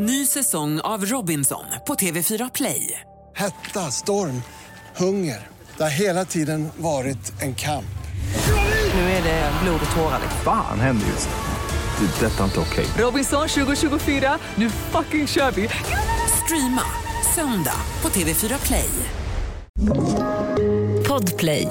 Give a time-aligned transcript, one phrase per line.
[0.00, 3.00] Ny säsong av Robinson på TV4 Play.
[3.36, 4.42] Hetta, storm,
[4.96, 5.46] hunger.
[5.76, 7.98] Det har hela tiden varit en kamp.
[8.94, 10.20] Nu är det blod och tårar.
[10.44, 12.06] Fan händer just nu.
[12.06, 12.26] Det.
[12.26, 12.86] är Detta är inte okej.
[12.98, 15.68] Robinson 2024, nu fucking kör vi!
[16.44, 16.82] Streama
[17.34, 18.90] söndag på TV4 Play.
[21.08, 21.68] Podplay.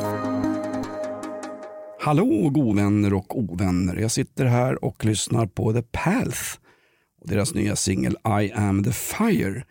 [2.00, 3.96] Hallå govänner och ovänner.
[3.96, 6.58] Jag sitter här och lyssnar på The Path
[7.22, 9.64] och deras nya singel I am the fire.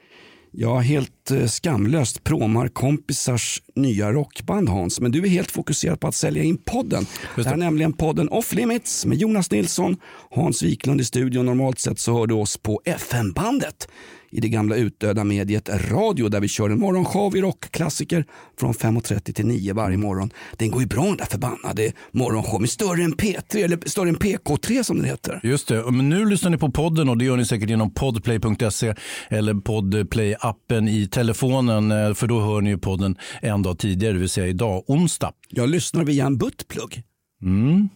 [0.59, 6.09] Jag helt eh, skamlöst promar kompisars nya rockband Hans, men du är helt fokuserad på
[6.09, 7.07] att sälja in podden.
[7.37, 7.45] Det.
[7.45, 9.97] här är nämligen podden Off Limits med Jonas Nilsson,
[10.31, 11.47] Hans Wiklund i studion.
[11.47, 13.89] Normalt sett så hör du oss på FM-bandet
[14.31, 18.25] i det gamla utdöda mediet radio där vi kör en morgonshow i rockklassiker
[18.61, 20.31] från 5.30 till 9 varje morgon.
[20.57, 24.83] Den går ju bra den där förbannade morgonshowen, större än P3 eller större än PK3
[24.83, 25.41] som det heter.
[25.43, 28.95] Just det, men nu lyssnar ni på podden och det gör ni säkert genom podplay.se
[29.29, 34.19] eller podplay-appen i telefonen eh, för då hör ni ju podden en dag tidigare, det
[34.19, 35.33] vill säga idag, onsdag.
[35.49, 37.03] Jag lyssnar via en buttplugg.
[37.43, 37.89] Mm.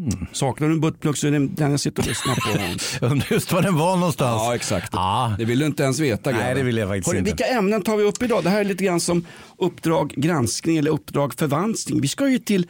[0.00, 0.26] Mm.
[0.32, 2.60] Saknar du en buttplugg så är det den jag sitter och lyssnar på.
[3.00, 4.42] Jag undrar just var den var någonstans.
[4.44, 4.94] Ja, exakt.
[4.94, 5.34] Ah.
[5.38, 6.30] Det vill du inte ens veta.
[6.30, 7.30] Nej, det vill jag faktiskt Hörru, inte.
[7.30, 8.44] Vilka ämnen tar vi upp idag?
[8.44, 9.26] Det här är lite grann som
[9.58, 12.00] Uppdrag granskning eller Uppdrag förvanskning.
[12.00, 12.66] Vi ska ju till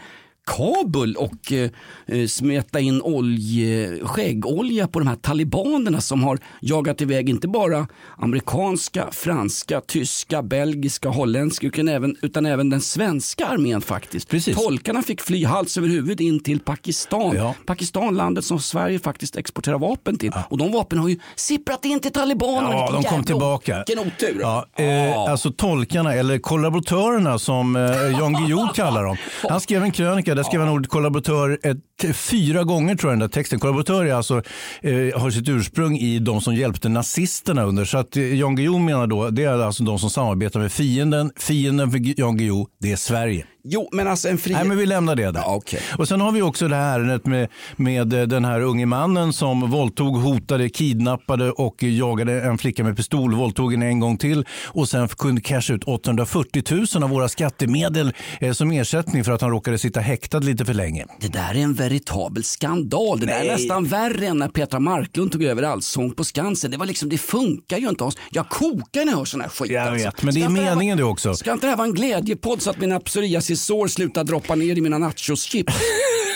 [0.57, 7.29] Kabul och eh, smeta in olje, skäggolja på de här talibanerna som har jagat iväg
[7.29, 14.29] inte bara amerikanska, franska, tyska, belgiska, holländska utan även, utan även den svenska armén faktiskt.
[14.29, 14.57] Precis.
[14.57, 17.37] Tolkarna fick fly hals över huvud in till Pakistan.
[17.37, 17.55] Ja.
[17.67, 20.33] Pakistan, landet som Sverige faktiskt exporterar vapen till.
[20.49, 22.75] Och de vapnen har ju sipprat in till talibanerna.
[22.75, 23.85] Ja, de kom tillbaka.
[23.87, 24.41] Vilken otur.
[24.41, 27.83] Ja, eh, alltså tolkarna, eller kollaboratörerna som eh,
[28.19, 29.17] Jan Guillou kallar dem.
[29.49, 33.29] Han skrev en krönika, där skrev han ordet kollaboratör ett, fyra gånger tror jag den
[33.29, 33.61] där texten.
[33.61, 34.43] Kollaboratör är alltså,
[34.83, 37.85] eh, har sitt ursprung i de som hjälpte nazisterna under.
[37.85, 41.33] Så att eh, Jan Guillou menar då, det är alltså de som samarbetar med fienden.
[41.37, 43.47] Fienden för Jan Guillou, det är Sverige.
[43.65, 44.53] Jo, men alltså en fri...
[44.53, 45.41] Nej, men vi lämnar det där.
[45.41, 45.81] Ja, okej.
[45.99, 49.33] Och sen har vi också det här ärendet med, med eh, den här unge mannen
[49.33, 54.45] som våldtog, hotade, kidnappade och jagade en flicka med pistol, våldtog henne en gång till
[54.67, 56.63] och sen kunde casha ut 840
[56.95, 60.75] 000 av våra skattemedel eh, som ersättning för att han råkade sitta häktad lite för
[60.75, 61.07] länge.
[61.21, 63.21] Det där är en veritabel skandal.
[63.21, 66.71] Det där är nästan värre än när Petra Marklund tog över Allsång på Skansen.
[66.71, 68.05] Det, var liksom, det funkar ju inte.
[68.05, 68.17] Hans.
[68.31, 69.71] Jag kokar när jag hör sån här skit.
[69.71, 70.07] Jag alltså.
[70.07, 71.35] vet, men det är meningen det också.
[71.35, 74.81] Ska inte det här vara en glädjepodd så att mina psoriasissår slutar droppa ner i
[74.81, 75.75] mina nachoschips?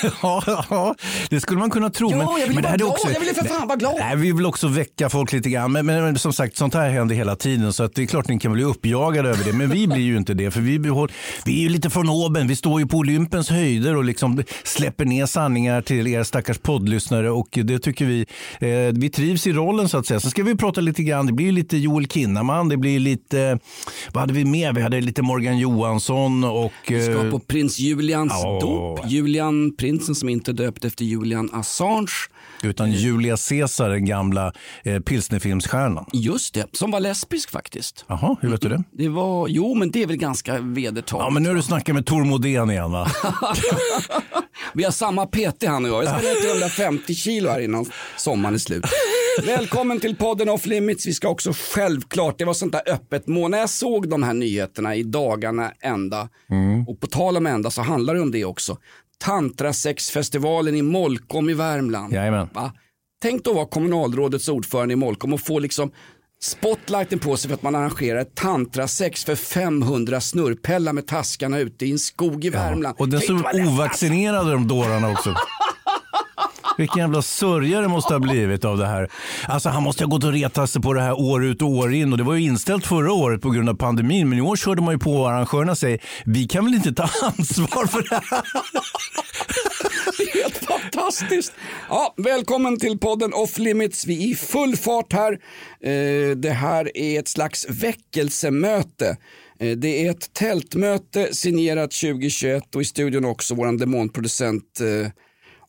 [0.22, 0.94] Ja, ja,
[1.30, 2.10] det skulle man kunna tro.
[2.10, 2.90] Ja, men, jag vill men det här är glad.
[2.90, 3.94] också, Jag vill för fan vara glad.
[3.98, 5.72] Nej, vi vill också väcka folk lite grann.
[5.72, 7.72] Men, men, men som sagt, sånt här händer hela tiden.
[7.72, 9.52] Så att det är klart ni kan bli uppjagade över det.
[9.52, 10.50] Men vi blir ju inte det.
[10.50, 11.12] För vi, behåll,
[11.44, 12.46] vi är ju lite från oben.
[12.46, 17.30] Vi står ju på Olympens höjder och liksom släpper ner sanningar till er stackars poddlyssnare.
[17.30, 18.26] Och det tycker vi.
[18.60, 20.20] Eh, vi trivs i rollen så att säga.
[20.20, 21.26] Sen ska vi prata lite grann.
[21.26, 22.68] Det blir lite Joel Kinnaman.
[22.68, 23.58] Det blir lite,
[24.12, 24.72] vad hade vi mer?
[24.72, 26.72] Vi hade lite Morgan Johansson och...
[26.88, 28.58] Vi ska eh, på prins Julians ja.
[28.60, 29.10] dop.
[29.10, 32.12] Julian, prinsen som inte är döpt efter Julian Assange.
[32.62, 34.52] Utan Julia Caesar, den gamla
[34.84, 36.06] eh, pilsnerfilmsstjärnan.
[36.12, 38.04] Just det, som var lesbisk faktiskt.
[38.08, 38.84] Jaha, hur vet du det?
[38.92, 41.24] Det var, jo men det är väl ganska vedertaget.
[41.24, 43.08] Ja, men nu har du snackat med Tor Modén igen va?
[44.74, 46.04] Vi har samma PT han och jag.
[46.04, 48.84] Jag ska ner till 150 kilo här innan sommaren är slut.
[49.46, 51.06] Välkommen till podden Off Limits.
[51.06, 53.50] Vi ska också självklart, det var sånt där öppet mål.
[53.50, 56.28] När jag såg de här nyheterna i dagarna ända,
[56.88, 58.78] och på tal om ända så handlar det om det också.
[59.24, 62.12] Tantrasexfestivalen i Molkom i Värmland.
[62.12, 62.48] Jajamän.
[62.54, 62.72] Va?
[63.22, 65.90] Tänk då vara kommunalrådets ordförande i Molkom och få liksom
[66.42, 71.86] spotlighten på sig för att man arrangerar ett tantrasex för 500 snurrpellar med taskarna ute
[71.86, 72.96] i en skog i Värmland.
[72.98, 75.34] Och så vad lätt, ovaccinerade de dårarna också.
[76.78, 79.08] Vilken jävla sörja det måste ha blivit av det här.
[79.48, 81.94] Alltså han måste ha gått och retat sig på det här år ut och år
[81.94, 82.12] in.
[82.12, 84.28] Och det var ju inställt förra året på grund av pandemin.
[84.28, 87.02] Men i år körde man ju på och arrangörerna säger vi kan väl inte ta
[87.22, 88.42] ansvar för det här.
[90.42, 91.52] Helt fantastiskt.
[91.88, 94.06] Ja, välkommen till podden Off Limits.
[94.06, 95.32] Vi är i full fart här.
[95.32, 99.16] Eh, det här är ett slags väckelsemöte.
[99.60, 105.10] Eh, det är ett tältmöte signerat 2021 och i studion också vår demonproducent eh,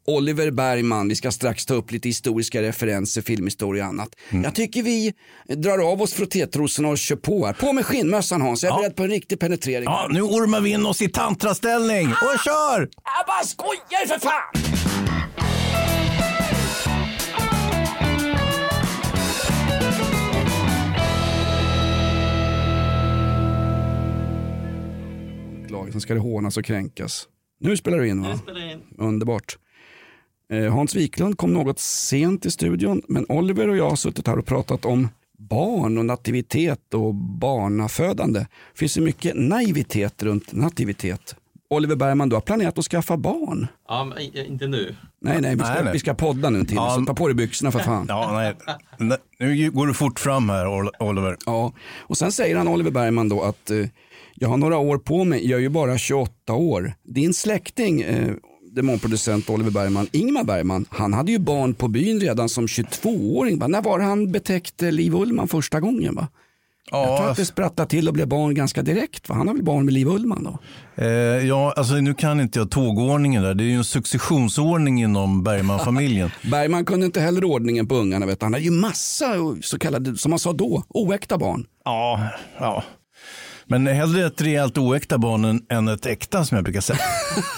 [0.07, 1.07] Oliver Bergman.
[1.09, 4.09] Vi ska strax ta upp lite historiska referenser, filmhistoria och annat.
[4.43, 5.13] Jag tycker vi
[5.47, 7.53] drar av oss frottétrosorna och kör på här.
[7.53, 8.81] På med skinnmössan Hans, jag är Ja.
[8.81, 9.83] beredd på en riktig penetrering.
[9.83, 12.79] Ja, nu ormar vi in oss i tantraställning och kör!
[13.03, 14.75] Jag bara skojar för fan!
[25.91, 27.27] Sen ska det hånas och kränkas.
[27.59, 28.39] Nu spelar du in va?
[28.97, 29.57] Underbart.
[30.51, 34.37] Eh, Hans Wiklund kom något sent i studion, men Oliver och jag har suttit här
[34.39, 38.39] och pratat om barn och nativitet och barnafödande.
[38.39, 41.35] Det finns ju mycket naivitet runt nativitet.
[41.69, 43.67] Oliver Bergman, du har planerat att skaffa barn.
[43.87, 44.95] Ja, men inte nu.
[45.21, 45.93] Nej, nej, vi ska, Nej, nej.
[45.93, 46.75] vi ska podda nu till.
[46.75, 46.95] Ja.
[46.99, 48.05] Så ta på dig byxorna för fan.
[48.09, 48.31] Ja,
[48.99, 49.17] nej.
[49.39, 51.37] Nu går du fort fram här, Ol- Oliver.
[51.45, 53.85] Ja, och sen säger han Oliver Bergman då att eh,
[54.35, 56.93] jag har några år på mig, jag är ju bara 28 år.
[57.03, 58.31] Din släkting, eh,
[58.75, 63.59] demonproducent Oliver Bergman, Ingmar Bergman, han hade ju barn på byn redan som 22-åring.
[63.59, 63.67] Va?
[63.67, 66.15] När var han betäckte Liv Ullman första gången?
[66.15, 66.27] Va?
[66.91, 69.29] Jag tror att det sprattlade till och blev barn ganska direkt.
[69.29, 69.35] Va?
[69.35, 70.59] Han har väl barn med Liv Ullman då?
[71.03, 71.07] Eh,
[71.47, 73.53] ja, alltså nu kan inte jag tågordningen där.
[73.53, 76.31] Det är ju en successionsordning inom Bergman-familjen.
[76.51, 78.25] Bergman kunde inte heller ordningen på ungarna.
[78.25, 78.45] Vet du.
[78.45, 81.65] Han hade ju massa så kallade, som man sa då, oäkta barn.
[81.85, 82.29] ja,
[82.59, 82.83] ja.
[83.67, 86.99] Men hellre ett rejält oäkta barn än ett äkta som jag brukar säga.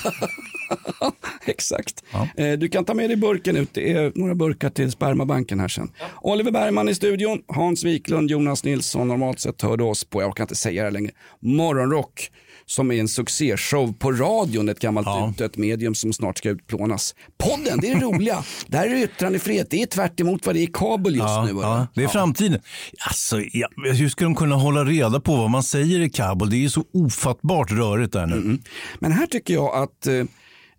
[1.46, 2.04] Exakt.
[2.38, 3.70] Eh, Du kan ta med dig burken ut.
[3.74, 5.92] Det är några burkar till spermabanken här sen.
[6.22, 9.08] Oliver Bergman i studion, Hans Wiklund, Jonas Nilsson.
[9.08, 11.12] Normalt sett hörde oss på, jag kan inte säga det längre,
[11.42, 12.32] Morgonrock
[12.70, 15.30] som är en succéshow på radion, ett gammalt Ja.
[15.32, 17.16] utdött medium som snart ska utplånas.
[17.38, 18.44] Podden, det är det roliga.
[18.68, 19.70] Där är det yttrandefrihet.
[19.70, 21.60] Det är tvärt emot vad det är i kabel just Ja, nu.
[21.62, 22.62] ja, det är framtiden.
[23.08, 26.50] Alltså, ja, hur ska de kunna hålla reda på vad man säger i Kabul?
[26.50, 28.60] Det är så ofattbart rörigt där nu.
[29.00, 30.24] Men här tycker jag att eh,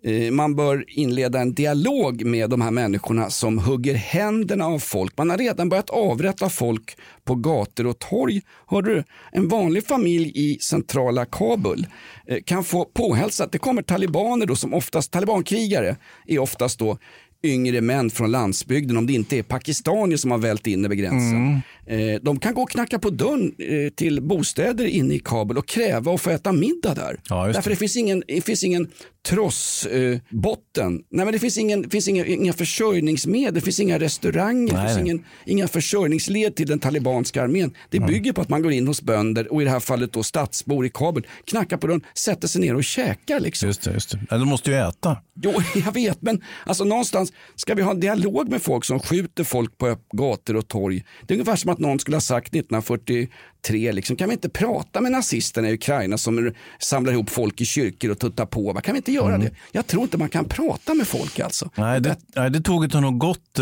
[0.05, 5.19] Eh, man bör inleda en dialog med de här människorna som hugger händerna av folk.
[5.19, 8.43] Man har redan börjat avrätta folk på gator och torg.
[8.67, 9.05] Hörde du?
[9.33, 11.87] En vanlig familj i centrala Kabul
[12.27, 13.53] eh, kan få påhälsat.
[13.53, 15.97] Det kommer talibaner då som oftast, talibankrigare
[16.27, 16.99] är oftast då
[17.43, 21.37] yngre män från landsbygden om det inte är pakistanier som har vält in över gränsen.
[21.37, 21.61] Mm.
[21.89, 25.69] Eh, de kan gå och knacka på dörren eh, till bostäder inne i Kabul och
[25.69, 27.21] kräva att få äta middag där.
[27.29, 27.75] Ja, Därför det.
[27.75, 28.89] det finns ingen, det finns ingen
[29.29, 30.13] trossbotten.
[30.13, 30.93] Eh, botten.
[31.11, 34.79] Nej, men det finns, ingen, det finns inga, inga försörjningsmedel, det finns inga restauranger, det
[34.79, 35.05] Nej, finns nej.
[35.05, 37.75] ingen, inga försörjningsled till den talibanska armén.
[37.91, 40.23] Det bygger på att man går in hos bönder och i det här fallet då
[40.23, 43.41] stadsbor i Kabul, knackar på dörren, sätter sig ner och käkar.
[43.41, 43.67] Liksom.
[43.67, 44.19] Just det, just det.
[44.31, 45.17] Men de måste ju äta.
[45.43, 45.53] Jo,
[45.85, 49.79] jag vet, men alltså någonstans ska vi ha en dialog med folk som skjuter folk
[49.79, 51.05] på gator och torg.
[51.27, 53.29] Det är ungefär som att att någon skulle ha sagt 1940
[53.59, 57.65] 1943, liksom, kan vi inte prata med nazisterna i Ukraina som samlar ihop folk i
[57.65, 58.73] kyrkor och tuttar på?
[58.73, 58.81] Va?
[58.81, 59.51] Kan vi inte göra det?
[59.73, 61.71] Jag tror inte man kan prata med folk alltså.
[61.75, 63.59] Nej, det, nej, det tåget har nog gått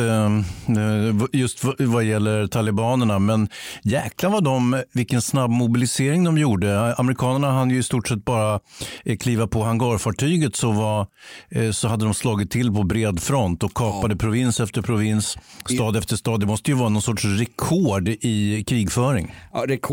[1.32, 3.19] just vad, gäller talibanerna.
[3.19, 3.48] Men
[3.82, 6.94] jäklar vad de, vilken snabb mobilisering de gjorde.
[6.94, 8.60] Amerikanerna hann ju i stort sett bara
[9.04, 11.06] eh, kliva på hangarfartyget så, var,
[11.50, 15.37] eh, så hade de slagit till på bred front och kapade provins efter provins,
[15.75, 16.40] stad efter stad.
[16.40, 19.34] Det måste ju vara någon sorts rekord i krigföring.
[19.52, 19.87] Ja, rekord,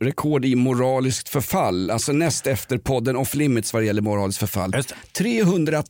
[0.00, 4.72] rekord i moraliskt förfall, alltså näst efter podden Off Limits vad det gäller moraliskt förfall.
[4.76, 4.94] Just det.
[5.12, 5.82] 300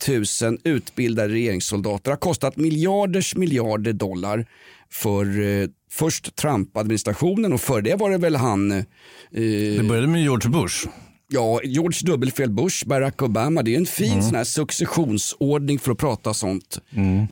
[0.42, 4.46] 000 utbildade regeringssoldater har kostat miljarders miljarder dollar
[4.90, 8.84] för eh, först Trump-administrationen och för det var det väl han eh,
[9.30, 10.86] Det började med George Bush.
[11.28, 13.62] Ja, George dubbelfel Bush, Barack Obama.
[13.62, 16.78] Det är en fin sån här successionsordning för att prata sånt.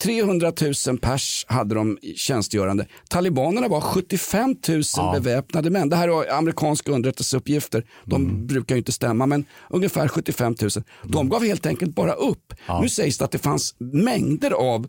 [0.01, 0.53] 300
[0.89, 2.87] 000 pers hade de tjänstgörande.
[3.09, 4.83] Talibanerna var 75 000
[5.15, 5.89] beväpnade män.
[5.89, 7.85] Det här är amerikanska underrättelseuppgifter.
[8.05, 10.71] De brukar ju inte stämma, men ungefär 75 000.
[11.05, 12.55] De gav helt enkelt bara upp.
[12.83, 14.87] Nu sägs det att det fanns mängder av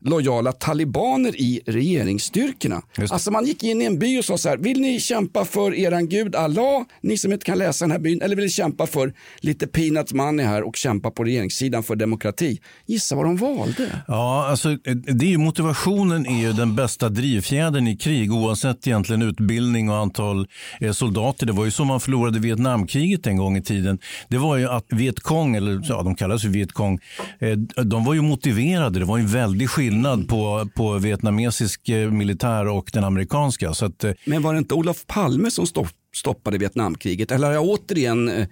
[0.00, 2.82] lojala talibaner i regeringsstyrkorna.
[3.10, 5.74] Alltså man gick in i en by och sa så här, vill ni kämpa för
[5.74, 8.86] eran gud Allah, ni som inte kan läsa den här byn, eller vill ni kämpa
[8.86, 12.60] för lite peanuts money här och kämpa på regeringssidan för demokrati?
[12.86, 14.02] Gissa vad de valde.
[14.08, 18.86] Ja, alltså, eh, det är ju, motivationen är ju den bästa drivfjädern i krig oavsett
[18.86, 20.46] egentligen utbildning och antal
[20.80, 21.46] eh, soldater.
[21.46, 23.98] Det var ju så man förlorade Vietnamkriget en gång i tiden.
[24.28, 26.98] Det var ju att Vietkong, eller ja, de kallas ju Vietkong,
[27.38, 28.98] eh, de var ju motiverade.
[28.98, 29.85] Det var ju en väldig skillnad
[30.28, 33.74] på, på vietnamesisk eh, militär och den amerikanska.
[33.74, 37.30] Så att, eh, Men var det inte Olof Palme som stopp, stoppade Vietnamkriget?
[37.30, 38.46] Eller har jag återigen eh,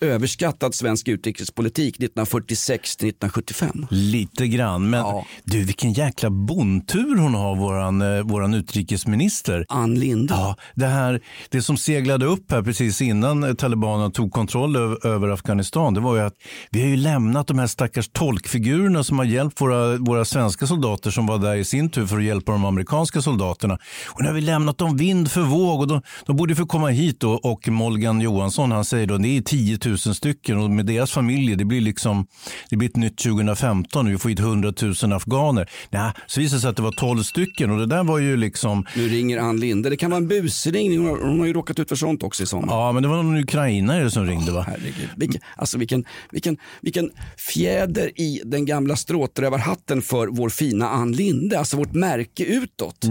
[0.00, 3.86] överskattat svensk utrikespolitik 1946 till 1975?
[3.90, 5.26] Lite grann, men Ja.
[5.44, 9.66] du vilken jäkla bondtur hon har, våran, eh, våran utrikesminister.
[9.68, 10.34] Ann Linde.
[10.34, 15.06] Ja, det, här, det som seglade upp här precis innan eh, talibanerna tog kontroll över,
[15.06, 16.34] över Afghanistan, det var ju att
[16.70, 21.10] vi har ju lämnat de här stackars tolkfigurerna som har hjälpt våra, våra svenska soldater
[21.10, 23.78] som var där i sin tur för att hjälpa de amerikanska soldaterna.
[24.08, 26.88] Och nu har vi lämnat dem vind för våg och de, de borde få komma
[26.88, 30.86] hit då, och Molgan Johansson han säger då det är 10 tusen stycken och med
[30.86, 32.26] deras familjer, det blir liksom,
[32.70, 35.70] det blir ett nytt 2015 och vi får hit 100 000 afghaner.
[35.90, 38.36] Nej, så visade det sig att det var 12 stycken och det där var ju
[38.36, 38.84] liksom...
[38.96, 39.90] Nu ringer Ann Linde.
[39.90, 40.98] Det kan vara en busringning.
[40.98, 42.74] Hon har, hon har ju råkat ut för sånt också i sommar.
[42.74, 44.64] Ja, men det var någon ukrainare som ringde va?
[44.68, 45.08] Herregud.
[45.16, 47.10] Vilken, alltså vilken, vilken, vilken
[47.54, 51.58] fjäder i den gamla stråtrövarhatten för vår fina Ann Linde.
[51.58, 53.06] Alltså vårt märke utåt.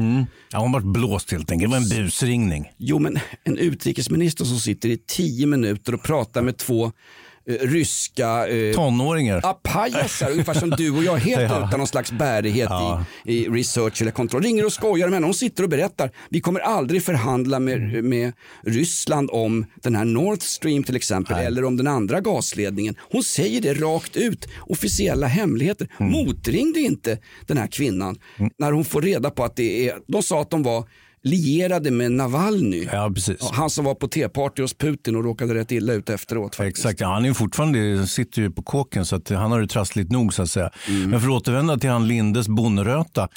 [0.52, 1.72] Ja, hon var blåst helt enkelt.
[1.72, 2.72] Det var en busringning.
[2.78, 8.48] Jo, men en utrikesminister som sitter i tio minuter och pratar med två eh, ryska
[8.48, 9.40] eh, Tonåringar.
[9.44, 11.68] Ja, pajasar, ungefär som du och jag, helt Ja.
[11.68, 13.06] utan någon slags bärighet Ja.
[13.26, 14.42] i, i research eller kontroll.
[14.44, 16.12] Ringer och skojar med henne, hon sitter och berättar.
[16.30, 18.10] Vi kommer aldrig förhandla med, Mm.
[18.10, 18.34] med
[18.66, 22.96] Ryssland om den här Nord Stream till exempel, eller om den andra gasledningen.
[23.12, 25.88] Hon säger det rakt ut, officiella hemligheter.
[26.00, 26.12] Mm.
[26.12, 28.18] Motringde inte den här kvinnan
[28.58, 30.84] när hon får reda på att det är, de sa att de var
[31.24, 32.88] lierade med Navalny.
[32.92, 33.12] Ja,
[33.52, 36.56] Han som var på teparty hos Putin och råkade rätt illa ut efteråt.
[36.56, 36.86] Faktiskt.
[36.86, 40.12] Exakt, ja, han är fortfarande, sitter ju på kåken så att han har det trassligt
[40.12, 40.70] nog så att säga.
[40.88, 41.10] Mm.
[41.10, 43.28] Men för att återvända till han Lindes bonröta.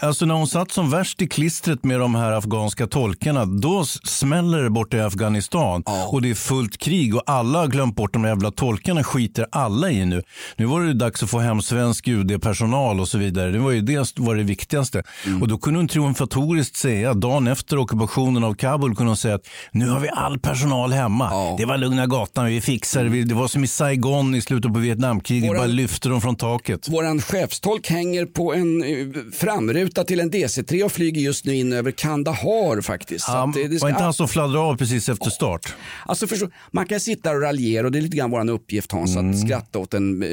[0.00, 4.62] alltså när hon satt som värst i klistret med de här afghanska tolkarna, då smäller
[4.62, 8.24] det borta i Afghanistan och det är fullt krig och alla har glömt bort de
[8.24, 10.22] jävla tolkarna skiter alla i nu.
[10.56, 13.50] Nu var det dags att få hem svensk UD-personal och så vidare.
[13.50, 15.02] Det var ju det var det viktigaste.
[15.26, 15.42] Mm.
[15.42, 19.46] Och då kunde hon triumfatoriskt säga, dagen efter ockupationen av Kabul kunde hon säga att
[19.72, 21.28] nu har vi all personal hemma.
[21.30, 21.54] Ja.
[21.58, 23.24] Det var lugna gatan, vi fixar det.
[23.24, 26.88] Det var som i Saigon i slutet på Vietnamkriget, Våran- bara lyfte dem från taket.
[26.88, 31.72] Våran chefstolk hänger på en eh, framruta till en DC-3 och flyger just nu in
[31.72, 33.28] över Kandahar faktiskt.
[33.28, 35.74] Att det, det var inte han som fladdrade av precis efter start?
[36.06, 39.16] Alltså förstå, man kan sitta och raljera och det är lite grann vår uppgift Hans
[39.16, 39.30] Mm.
[39.30, 40.28] att skratta åt en, eh,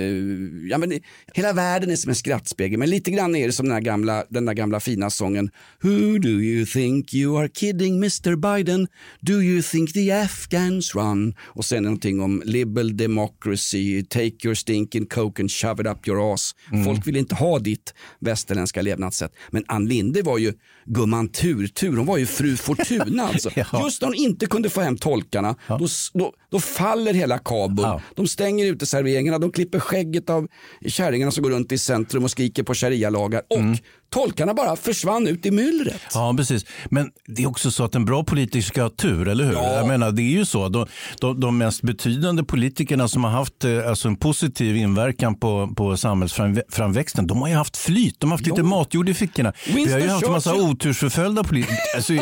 [0.70, 1.00] ja men
[1.34, 4.24] hela världen är som en skrattspegel men lite grann är det som den, här gamla,
[4.30, 5.50] den där gamla fina sången
[5.82, 8.88] Who do you think you are kidding Mr Biden?
[9.22, 11.36] Do you think the Afghans run?
[11.42, 16.34] Och sen någonting om liberal democracy, take your stinking coke and shove it up your
[16.34, 16.56] ass.
[16.72, 16.86] Mm.
[16.86, 19.34] Folk vill inte ha ditt västerländska levnadssätt.
[19.52, 20.54] Men Ann Linde var ju
[20.86, 23.50] gumman Turtur, hon var ju fru Fortuna alltså.
[23.56, 23.84] Ja.
[23.84, 27.86] Just när hon inte kunde få hem tolkarna, då, då, då faller hela Kabul.
[27.86, 28.02] Ja.
[28.16, 30.48] De stänger uteserveringarna, de klipper skägget av
[30.88, 33.42] kärringarna som går runt i centrum och skriker på sharia-lagar.
[33.50, 33.78] Och Mm.
[34.10, 36.02] tolkarna bara försvann ut i myllret.
[36.14, 36.66] Ja, precis.
[36.90, 39.54] Men det är också så att en bra politiker ska ha tur, eller hur?
[39.54, 40.70] Jag menar, det är ju så.
[40.70, 40.86] De,
[41.20, 45.98] de, de mest betydande politikerna som har haft eh, alltså en positiv inverkan på, på
[45.98, 48.20] samhällsframväxten, de har ju haft flyt.
[48.20, 49.54] De har haft lite matjord i fickorna.
[49.66, 51.78] Vi har ju Winston haft massa otursförföljda politiker.
[51.96, 52.14] Alltså,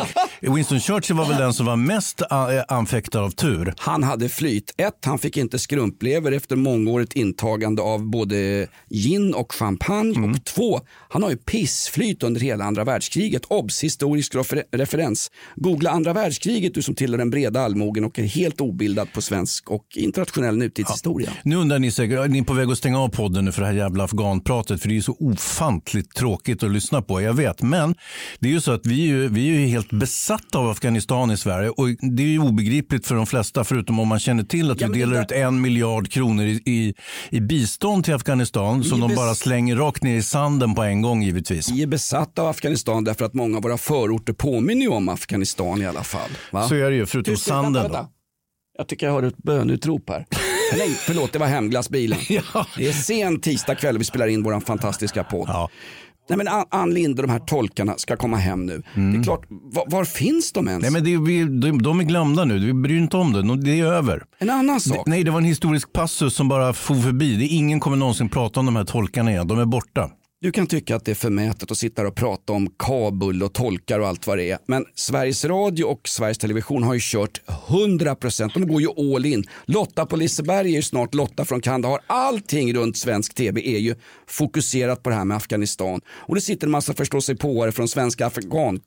[0.50, 2.28] Winston Churchill var väl den som var mest eh,
[2.68, 3.74] anfäktad av tur.
[3.76, 4.74] Han hade flyt.
[4.76, 10.16] Ett, han fick inte skrumplever efter mångårigt intagande av både gin och champagne.
[10.16, 10.30] Mm.
[10.30, 13.44] Och två, han har ju pissflyt under hela andra världskriget.
[13.44, 13.84] Obs!
[13.84, 15.30] Historisk refer- referens.
[15.56, 19.70] Googla andra världskriget du som tillhör den breda allmogen och är helt obildad på svensk
[19.70, 21.30] och internationell nutidshistoria.
[21.42, 23.66] Nu undrar ni säkert, är ni på väg att stänga av podden nu för det
[23.66, 24.82] här jävla afghanpratet?
[24.82, 27.62] För det är så ofantligt tråkigt att lyssna på, jag vet.
[27.62, 27.94] Men
[28.38, 31.30] det är ju så att vi är ju, vi är ju helt besatta av Afghanistan
[31.30, 31.68] i Sverige.
[31.70, 34.88] Och det är ju obegripligt för de flesta, förutom om man känner till att Ja,
[34.88, 36.94] vi delar där- ut en miljard kronor i, i,
[37.30, 40.82] i bistånd till Afghanistan som är de bes- bara slänger rakt ner i sanden på
[40.82, 41.70] en gång givetvis.
[41.70, 45.82] Vi är besatta av Afghanistan därför att många av våra förorter påminner ju om Afghanistan
[45.82, 46.30] i alla fall.
[46.50, 46.68] Va?
[46.68, 47.72] Så är det ju, förutom Tyst, sanden.
[47.72, 47.94] vänta, Då.
[47.94, 48.08] vänta.
[48.78, 50.26] Jag tycker jag hörde ett bönutrop här.
[50.78, 52.18] Nej, förlåt, det var hemglassbilen.
[52.28, 52.66] Ja.
[52.76, 55.48] Det är sen tisdag kväll vi spelar in vår fantastiska podd.
[55.48, 55.70] Ja.
[56.28, 58.82] Nej, men Ann- Linde och de här tolkarna ska komma hem nu.
[58.94, 60.82] Det är klart, var, var finns de ens?
[60.82, 63.80] Nej, men det, vi, de, de är glömda nu, vi bryr inte om det, det
[63.80, 64.22] är över.
[64.38, 65.06] En annan sak.
[65.06, 67.36] Nej, det var en historisk passus som bara for förbi.
[67.36, 69.48] Det ingen kommer någonsin prata om de här tolkarna igen.
[69.48, 70.10] De är borta.
[70.42, 74.00] Du kan tycka att det är förmätet att sitta och prata om Kabul och tolkar
[74.00, 74.58] och allt vad det är.
[74.66, 78.50] Men Sveriges Radio och Sveriges Television har ju kört 100%.
[78.54, 79.44] De går ju all in.
[79.64, 82.00] Lotta på Liseberg är ju snart Lotta från Kandahar.
[82.06, 83.94] Allting runt svensk tv är ju
[84.26, 86.00] fokuserat på det här med Afghanistan.
[86.08, 88.80] Och det sitter en massa förståsigpåare från svenska Afghan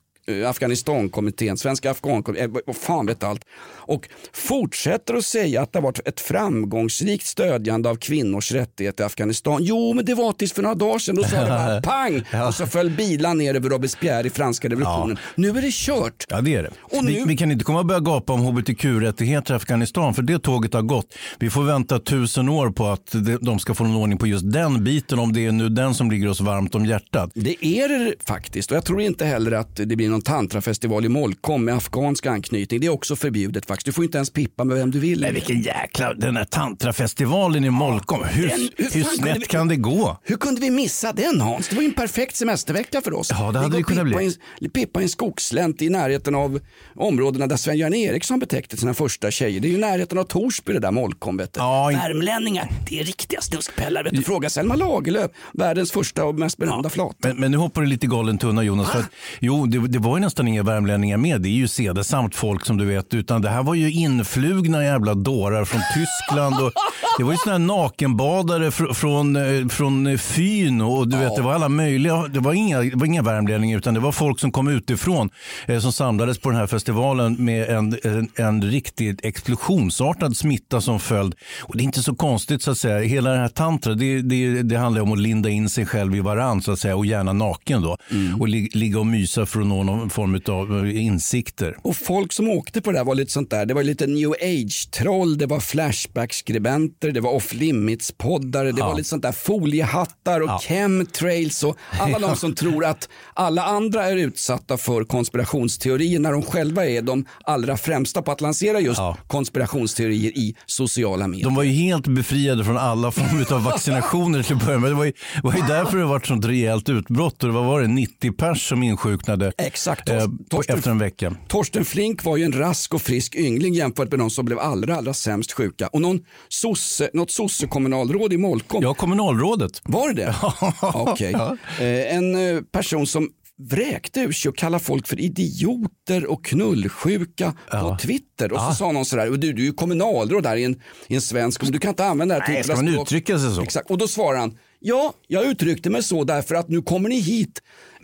[0.46, 3.40] Afghanistankommittén, Svenska Afghankommittén, eh, vad fan vet allt.
[3.88, 9.06] Och fortsätter att säga att det har varit ett framgångsrikt stödjande av kvinnors rättigheter i
[9.06, 9.58] Afghanistan.
[9.64, 11.14] Jo, men det var tills för några dagar sedan.
[11.16, 15.18] Då sa det bara pang och så föll bilar ner över Robespierre i franska revolutionen.
[15.34, 16.24] Nu är det kört.
[16.28, 16.70] Ja, det är det.
[16.80, 20.22] Och Vi, nu- vi kan inte komma och börja gapa om hbtq-rättigheter i Afghanistan, för
[20.22, 21.14] det tåget har gått.
[21.38, 24.52] Vi får vänta tusen år på att de- de ska få någon ordning på just
[24.52, 27.30] den biten, om det är nu den som ligger oss varmt om hjärtat.
[27.34, 31.04] Det är det faktiskt och jag tror inte heller att det blir någon någon tantrafestival
[31.04, 32.80] i Molkom med afghansk anknytning.
[32.80, 33.86] Det är också förbjudet faktiskt.
[33.86, 35.20] Du får inte ens pippa med vem du vill.
[35.20, 38.24] Men vilken jäkla, den där tantrafestivalen i Molkom.
[38.24, 40.18] Hur, Den- hur hur snett vi- kan det gå?
[40.24, 41.68] Hur kunde vi missa den Hans?
[41.68, 43.28] Det var ju en perfekt semestervecka för oss.
[43.30, 44.24] Ja, det hade Vi kunnat bli.
[44.24, 46.60] i en- Pippa i en skogsslänt i närheten av
[46.94, 49.60] områdena där Sven-Göran Eriksson betäckte sina första tjejer.
[49.60, 51.36] Det är ju närheten av Torsby det där Molkom.
[51.36, 51.60] Vet du.
[51.60, 54.04] Ja, in- Värmlänningar, det är riktiga snuskpellar.
[54.04, 54.22] Vet du.
[54.22, 57.16] Fråga Selma Lagerlöf, världens första och mest berömda flata.
[57.28, 58.90] Men, men nu hoppar du lite galen tunna Jonas.
[58.90, 61.40] För att, jo, det, det var ju nästan inga värmlänningar med.
[61.40, 63.14] Det är ju sedesamt folk som du vet.
[63.14, 66.54] Utan det här var ju influgna jävla dårar från Tyskland.
[66.62, 66.72] Och
[67.18, 70.80] det var ju såna här nakenbadare fr, från, eh, från eh, Fyn.
[70.80, 72.28] Och du vet, det var alla möjliga.
[72.28, 75.30] Det var inga, det var inga värmlänningar utan det var folk som kom utifrån.
[75.66, 81.00] Eh, som samlades på den här festivalen med en, en, en riktigt explosionsartad smitta som
[81.00, 81.34] följd.
[81.62, 82.98] Och det är inte så konstigt så att säga.
[82.98, 86.20] Hela det här tantra, det, det, det handlar om att linda in sig själv i
[86.20, 87.96] varann så att säga och gärna naken då.
[88.38, 91.76] Och li, ligga och mysa för att nå någon form av eh, insikter.
[91.82, 93.66] Och folk som åkte på det där var lite sånt där.
[93.66, 98.86] Det var lite new age-troll, det var flashback-skribenter, det var off-limits-poddare, det Ja.
[98.88, 104.04] var lite sånt där foliehattar och chemtrails och alla de som tror att alla andra
[104.04, 108.98] är utsatta för konspirationsteorier när de själva är de allra främsta på att lansera just
[108.98, 109.16] Ja.
[109.26, 111.44] konspirationsteorier i sociala medier.
[111.44, 114.90] De var ju helt befriade från alla former av vaccinationer till att börja med.
[114.90, 115.12] Det var ju,
[115.42, 117.42] var ju därför det var ett sånt rejält utbrott.
[117.42, 119.75] Och det var, var det 90 pers som insjuknade Exakt.
[119.86, 121.36] Eh, Torsten- på, efter en vecka.
[121.48, 124.96] Torsten Flink var ju en rask och frisk yngling jämfört med de som blev allra,
[124.96, 125.86] allra sämst sjuka.
[125.86, 129.80] Och någon sosse, något sossekommunalråd i Molkom, Ja, kommunalrådet.
[129.84, 130.34] var det?
[130.82, 131.34] Okej.
[131.80, 133.28] Eh, en eh, person som
[133.58, 138.52] vräkte ur sig och kallade folk för idioter och knullsjuka på Twitter.
[138.52, 141.14] Och så sa någon sådär, "Och du, du är ju kommunalråd här i en, i
[141.14, 143.54] en svensk kommun, du kan inte använda det här Nej, ska man språk." uttrycka sig
[143.54, 143.62] så?
[143.62, 143.90] Exakt.
[143.90, 147.62] Och då svarar han, ja, jag uttryckte mig så därför att nu kommer ni hit.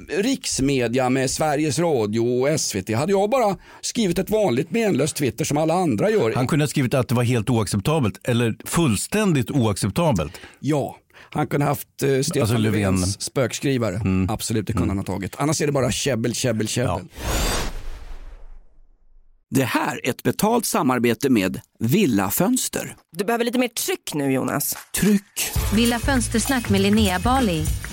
[0.09, 2.95] Riksmedia med Sveriges Radio och SVT.
[2.95, 6.33] Hade jag bara skrivit ett vanligt menlöst Twitter som alla andra gör.
[6.35, 10.41] Han kunde ha skrivit att det var helt oacceptabelt eller fullständigt oacceptabelt.
[10.61, 10.97] Ja,
[11.31, 12.85] han kunde haft eh, Stefan Alltså Löfven.
[12.85, 12.95] Mm.
[12.95, 14.01] Löfvens spökskrivare.
[14.29, 15.35] Absolut, det kunde han ha tagit.
[15.39, 17.05] Annars är det bara käbbel, käbbel, käbbel.
[19.51, 22.97] Det här är ett betalt samarbete med Villa Fönster.
[23.17, 24.77] Du behöver lite mer tryck nu Jonas.
[25.01, 25.53] Tryck!
[25.75, 27.65] Villa Fönstersnack med Linnea Bali.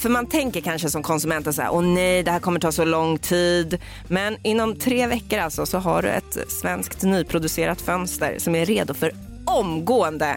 [0.00, 2.84] För man tänker kanske som konsument så här, åh nej, det här kommer ta så
[2.84, 3.78] lång tid.
[4.08, 8.94] Men inom tre veckor alltså så har du ett svenskt nyproducerat fönster som är redo
[8.94, 9.12] för
[9.44, 10.36] omgående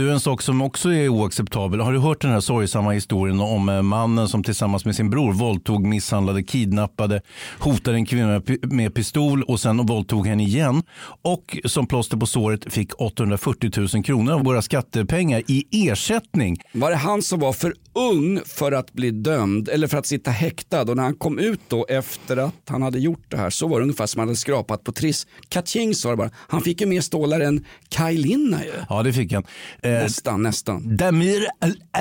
[0.00, 1.80] Du, en sak som också är oacceptabel.
[1.80, 5.32] Har du hört den här sorgsamma historien om eh, mannen som tillsammans med sin bror
[5.32, 7.20] våldtog, misshandlade, kidnappade,
[7.58, 10.82] hotade en kvinna med pi- med pistol och sen våldtog henne igen.
[11.22, 16.56] Och som plåster på såret fick 840 000 kronor av våra skattepengar i ersättning.
[16.72, 20.30] Var det han som var för ung för att bli dömd eller för att sitta
[20.30, 23.68] häktad och när han kom ut då efter att han hade gjort det här så
[23.68, 25.26] var det ungefär som han hade skrapat på triss.
[25.48, 26.30] Kaching sa det bara.
[26.48, 28.72] Han fick ju mer stålar än Kaj Linna ju.
[28.88, 29.44] Ja, det fick han.
[29.96, 30.96] Eh, Nästan, nästan.
[30.96, 31.46] Damir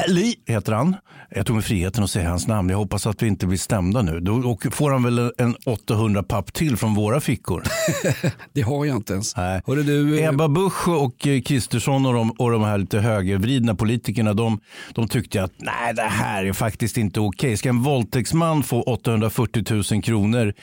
[0.08, 0.96] Ali heter han.
[1.36, 2.70] Jag tog mig friheten att säga hans namn.
[2.70, 4.20] Jag hoppas att vi inte blir stämda nu.
[4.20, 7.64] Då och får han väl en 800 papp till från våra fickor.
[8.54, 9.38] Det har jag inte ens.
[9.38, 9.62] Nej.
[9.68, 13.76] Hörru du, eh, Ebba Busch och eh, Kristersson och de, och de här lite högervridna
[13.76, 14.60] politikerna de,
[14.94, 17.58] de tyckte att nej, det här är faktiskt inte okej.
[17.58, 20.54] Ska en våldtäktsman få 840 000 kronor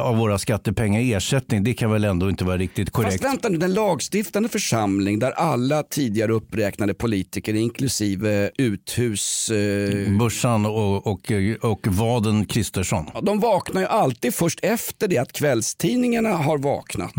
[0.00, 1.64] av våra skattepengar i ersättning?
[1.64, 3.12] Det kan väl ändå inte vara riktigt korrekt.
[3.12, 6.65] Fast vänta nu, den lagstiftande församling där alla tidigare uppräknade
[6.98, 9.50] politiker inklusive uthus...
[9.50, 13.10] Eh, Börsan och, och, och Vaden Kristersson.
[13.14, 17.12] ja, de vaknar ju alltid först efter det att kvällstidningarna har vaknat.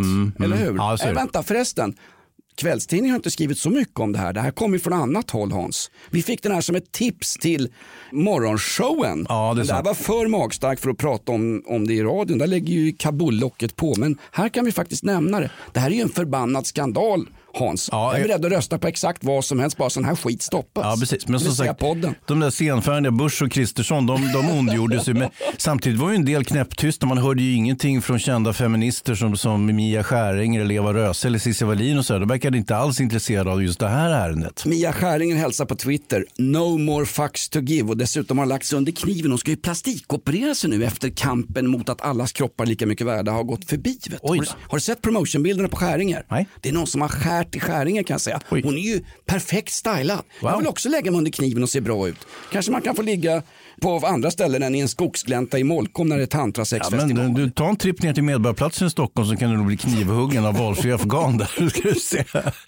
[0.43, 0.67] Eller hur?
[0.67, 1.19] Mm, Ja, så är äh, det.
[1.19, 1.95] vänta förresten.
[2.61, 4.33] Kvällstidningen har inte skrivit så mycket om det här.
[4.33, 5.91] Det här kommer från annat håll Hans.
[6.09, 7.69] Vi fick den här som ett tips till
[8.11, 9.25] morgonshowen.
[9.29, 12.37] Ja, det det här var för magstarkt för att prata om, om det i radion.
[12.37, 13.93] Där lägger ju Kabul-locket på.
[13.97, 15.51] Men här kan vi faktiskt nämna det.
[15.73, 17.89] Det här är ju en förbannad skandal Hans.
[17.91, 19.77] Ja, jag är beredd att rösta på exakt vad som helst.
[19.77, 20.83] Bara sån här skit stoppas.
[20.83, 21.27] Ja, precis.
[21.27, 22.15] Men som sagt, podden.
[22.25, 25.13] de där senfärdiga Busch och Kristersson, de, de ondgjorde sig.
[25.13, 27.05] Men samtidigt var ju en del knäpptysta.
[27.05, 31.39] Man hörde ju ingenting från kända feminister som, som Mia Skäringer, eller Eva Röse eller
[31.39, 32.19] Cissi Wallin och så.
[32.19, 34.65] De verkade inte alls intresserade av just det här ärendet.
[34.65, 38.77] Mia Skäringer hälsar på Twitter, no more fucks to give och dessutom har lagt sig
[38.77, 39.31] under kniven.
[39.31, 43.31] Hon ska ju plastikoperera sig nu efter kampen mot att allas kroppar lika mycket värda
[43.31, 43.99] har gått förbi.
[44.23, 46.25] Har, du, har du sett promotionbilderna på Skäringer?
[46.29, 46.47] Nej.
[46.61, 48.39] Det är någon som har skärt i Skäringer kan jag säga.
[48.51, 48.61] Oj.
[48.63, 50.19] Hon är ju perfekt stylad.
[50.41, 50.59] Jag Wow.
[50.59, 52.27] vill också lägga mig under kniven och se bra ut.
[52.51, 53.43] Kanske man kan få ligga
[53.81, 57.13] på andra ställen än i en skogsglänta i Molkom när det är Ja, tantrasexfestival.
[57.15, 59.77] men du, ta en tripp ner till Medborgarplatsen i Stockholm så kan du nog bli
[59.77, 61.69] knivhuggen av valfri afghan där.
[61.69, 62.23] Ska du se.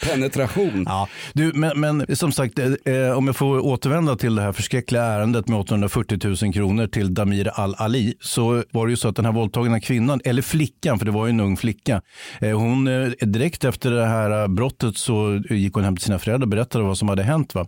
[0.09, 0.83] Penetration.
[0.87, 5.03] Ja, du, men, men som sagt, eh, om jag får återvända till det här förskräckliga
[5.03, 9.25] ärendet med 840 000 kronor till Damir Al-Ali så var det ju så att den
[9.25, 12.01] här våldtagna kvinnan, eller flickan, för det var ju en ung flicka,
[12.41, 16.19] eh, hon eh, direkt efter det här eh, brottet så gick hon hem till sina
[16.19, 17.55] föräldrar och berättade vad som hade hänt.
[17.55, 17.67] Va?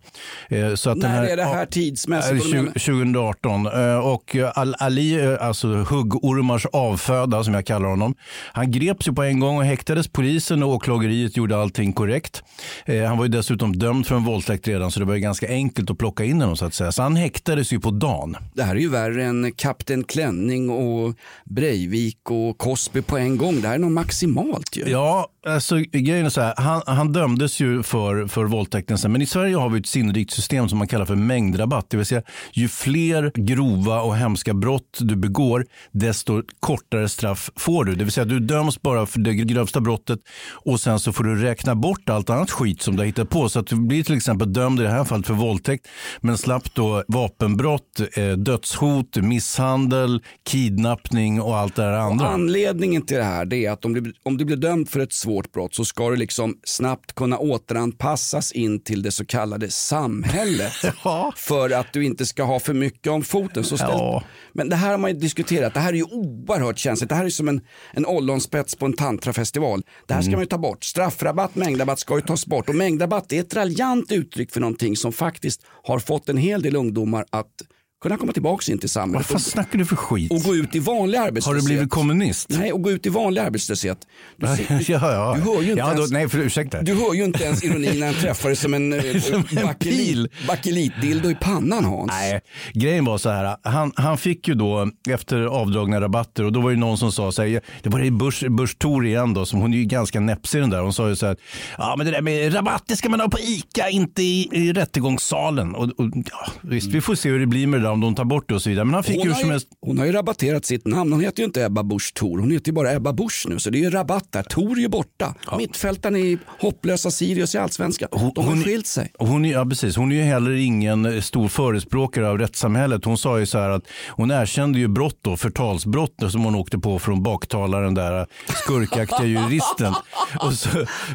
[0.49, 2.31] Eh, så att den När här, är det här Ja, tidsmässigt?
[2.33, 2.71] Eh, Vad du menar?
[2.71, 3.30] 2018.
[3.45, 8.15] Eh, Och Al-Ali, eh, alltså huggormars avföda som jag kallar honom,
[8.53, 10.07] han greps ju på en gång och häktades.
[10.07, 12.43] Polisen och åklageriet gjorde allting korrekt.
[12.85, 15.47] Eh, Han var ju dessutom dömd för en våldtäkt redan så det var ju ganska
[15.49, 16.91] enkelt att plocka in honom så att säga.
[16.91, 18.37] Så han häktades ju på dagen.
[18.53, 21.15] Det här är ju värre än Kapten Klänning och
[21.45, 23.61] Breivik och Cosby på en gång.
[23.61, 24.83] Det här är nog maximalt ju.
[24.89, 26.53] Ja, alltså grejen är så här.
[26.57, 29.11] Han, han dömdes ju för, för våldtäkten sen.
[29.11, 31.89] Men i Sverige har vi ett sinnrikt system som man kallar för mängdrabatt.
[31.89, 32.21] Det vill säga
[32.53, 37.95] ju fler grova och hemska brott du begår, desto kortare straff får du.
[37.95, 40.19] Det vill säga du döms bara för det grövsta brottet
[40.51, 43.49] och sen så får du räkna bort allt annat skit som du har hittat på.
[43.49, 45.87] Så att du blir till exempel dömd i det här fallet för våldtäkt
[46.21, 52.25] men slapp då vapenbrott, eh, dödshot, misshandel, kidnappning och allt det här andra.
[52.25, 55.13] Och anledningen till det här är att om du, om du blir dömd för ett
[55.13, 60.73] svårt brott så ska du liksom snabbt kunna återanpassas in till det så kallade samhället.
[61.03, 61.33] Ja.
[61.35, 63.63] För att du inte ska ha för mycket om foten.
[63.63, 63.89] Så ställ...
[63.91, 64.23] Ja.
[64.53, 65.73] Men det här har man ju diskuterat.
[65.73, 67.09] Det här är ju oerhört känsligt.
[67.09, 67.61] Det här är som en,
[67.93, 69.83] en ollonspets på en tantrafestival.
[70.07, 70.37] Det här ska Mm.
[70.37, 70.83] man ju ta bort.
[70.83, 72.69] Straffrabatt, mängdrabatt ska ju tas bort.
[72.69, 76.75] Och mängdrabatt är ett raljant uttryck för någonting som faktiskt har fått en hel del
[76.75, 77.51] ungdomar att
[78.01, 79.27] kunna komma tillbaka in till Vad samhället.
[79.27, 80.31] fan snackar du för skit?
[80.31, 81.61] och gå ut i vanlig Har arbetslöshet.
[81.63, 82.49] du blivit kommunist?
[82.49, 83.97] Nej, och gå ut i vanlig arbetslöshet.
[84.37, 85.33] Du, Ja, ser- du, ja.
[85.35, 86.81] du hör ju inte ja, då, ens, nej, för, ursäkta.
[86.81, 89.65] du hör ju inte ens ironin när han träffar dig som en, eh, Som en
[89.65, 92.07] bakelit, bakelitdildo i pannan Hans.
[92.11, 92.41] Nej,
[92.73, 93.57] grejen var så här.
[93.63, 97.31] Han, han fick ju då efter avdragna rabatter och då var det någon som sa
[97.31, 98.11] så här, det var det
[98.49, 100.79] Bush Thor igen då, som hon är ju ganska näpsig den där.
[100.81, 101.37] Hon sa ju så här,
[101.77, 104.73] ja men det där med rabatt det ska man ha på ICA, inte i, i
[104.73, 105.75] rättegångssalen.
[105.75, 108.15] Och, och, ja, visst, vi får se hur det blir med det där om de
[108.15, 108.85] tar bort det och så vidare.
[108.85, 111.11] Men han fick Hon ju har ju, helst hon har ju rabatterat sitt namn.
[111.11, 112.39] Hon heter ju inte Ebba Busch Thor.
[112.39, 113.59] Hon heter ju bara Ebba Busch nu.
[113.59, 114.43] Så det är ju rabatt där.
[114.43, 115.35] Thor är ju borta.
[115.57, 118.09] Mittfältaren i hopplösa Sirius i Allsvenskan.
[118.35, 119.11] De har skilt sig.
[119.19, 119.95] Hon, är- ja, precis.
[119.95, 123.05] hon är ju heller ingen stor förespråkare av rättssamhället.
[123.05, 126.77] Hon sa ju så här att hon erkände ju brott då, förtalsbrott som hon åkte
[126.79, 128.25] på från baktalaren där
[128.65, 129.93] skurkaktiga juristen.
[130.39, 130.69] Och så,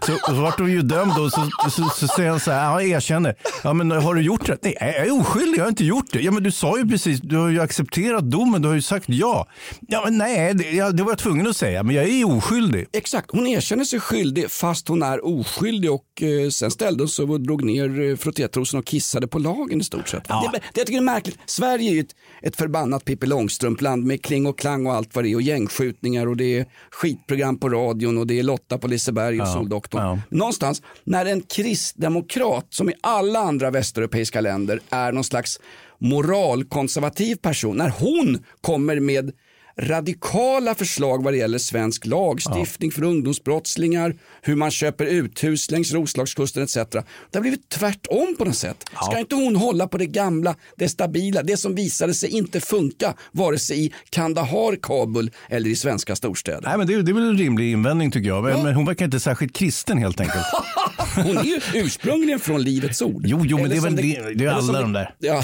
[0.07, 2.83] så, så vart hon ju dömd och så, så, så, säger han så här, ja,
[2.83, 3.35] jag erkänner.
[3.65, 4.59] Ja men har du gjort det?
[4.63, 6.21] Nej, jag är oskyldig, jag har inte gjort det.
[6.21, 8.83] Ja men du sa sa ju precis, du har ju accepterat domen, du har ju
[8.83, 9.47] sagt ja.
[9.89, 12.87] Ja, men nej, det, ja, det var jag tvungen att säga, men jag är oskyldig.
[12.93, 17.25] Exakt, hon erkänner sig skyldig fast hon är oskyldig och eh, sen ställde hon sig
[17.25, 20.23] och drog ner eh, frottétrosen och kissade på lagen i stort sett.
[20.29, 20.51] Ja.
[20.53, 21.39] Det, det jag tycker är märkligt.
[21.47, 25.25] Sverige är ju ett, ett förbannat Pippi Långstrump-land med kling och klang och allt vad
[25.25, 28.87] det är och gängskjutningar och det är skitprogram på radion och det är Lotta på
[28.89, 30.03] Liseberg och Ja, Soldoktorn.
[30.03, 30.19] ja.
[30.31, 35.61] Någonstans när en kristdemokrat som i alla andra västeuropeiska länder är någon slags
[35.99, 39.33] moralkonservativ person, när hon kommer med
[39.79, 46.63] radikala förslag vad det gäller svensk lagstiftning för ungdomsbrottslingar, hur man köper uthus längs Roslagskusten
[46.63, 46.75] etc.
[46.75, 47.05] Det
[47.35, 48.85] har blivit tvärtom på något sätt.
[49.11, 53.15] Ska inte hon hålla på det gamla, det stabila, det som visade sig inte funka
[53.33, 56.63] vare sig i Kandahar, Kabul eller i svenska storstäder?
[56.69, 58.45] Nej, men det, det är väl en rimlig invändning tycker jag.
[58.45, 60.45] Men, men hon verkar inte särskilt kristen helt enkelt.
[61.17, 63.23] Hon är ju ursprungligen från Livets Ord.
[63.27, 65.15] Jo, jo, men det är väl det- det är alla de där.
[65.19, 65.43] Ja.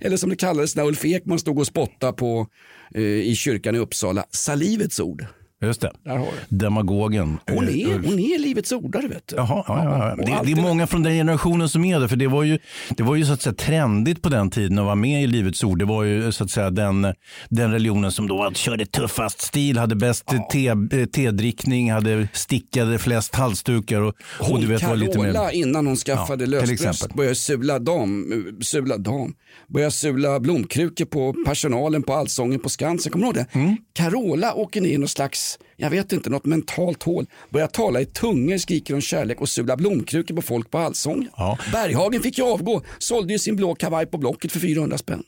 [0.00, 2.46] Eller som det kallades när Ulf Ekman stod och spottade på,
[2.94, 5.26] eh, i kyrkan i Uppsala, salivets ord.
[5.62, 5.92] Just det.
[6.04, 6.56] Där har du.
[6.56, 7.38] Demagogen.
[7.50, 8.06] Hon eh, är, Ulf.
[8.06, 9.36] hon är livets ordare vet du.
[9.36, 10.12] Jaha, ja, ja, ja.
[10.12, 12.08] Och Det, det är många från den generationen som är det.
[12.08, 12.58] För det var ju,
[12.96, 15.64] det var ju så att säga trendigt på den tiden att vara med i Livets
[15.64, 15.78] Ord.
[15.78, 17.14] Det var ju så att säga den,
[17.48, 20.76] den religionen som då körde tuffast stil, hade bäst te, eh,
[21.12, 25.50] tedrickning, hade stickade flest halsdukar och, och Hon du vet var lite Carola mer...
[25.50, 29.34] innan hon skaffade Ja, lösbröst började sula dam, eh, sula dam,
[29.68, 33.12] började sula blomkrukor på personalen på Allsången på Skansen.
[33.12, 33.58] Kommer du ihåg det?
[33.58, 33.76] Mm.
[33.92, 38.06] Carola åker ner i något slags, jag vet inte, något mentalt hål, börjar tala i
[38.06, 41.28] tungor, skriker om kärlek och sula blomkrukor på folk på Allsången.
[41.36, 41.58] Ja.
[41.72, 45.22] Berghagen fick ju avgå, sålde ju sin blå kavaj på Blocket för 400 spänn.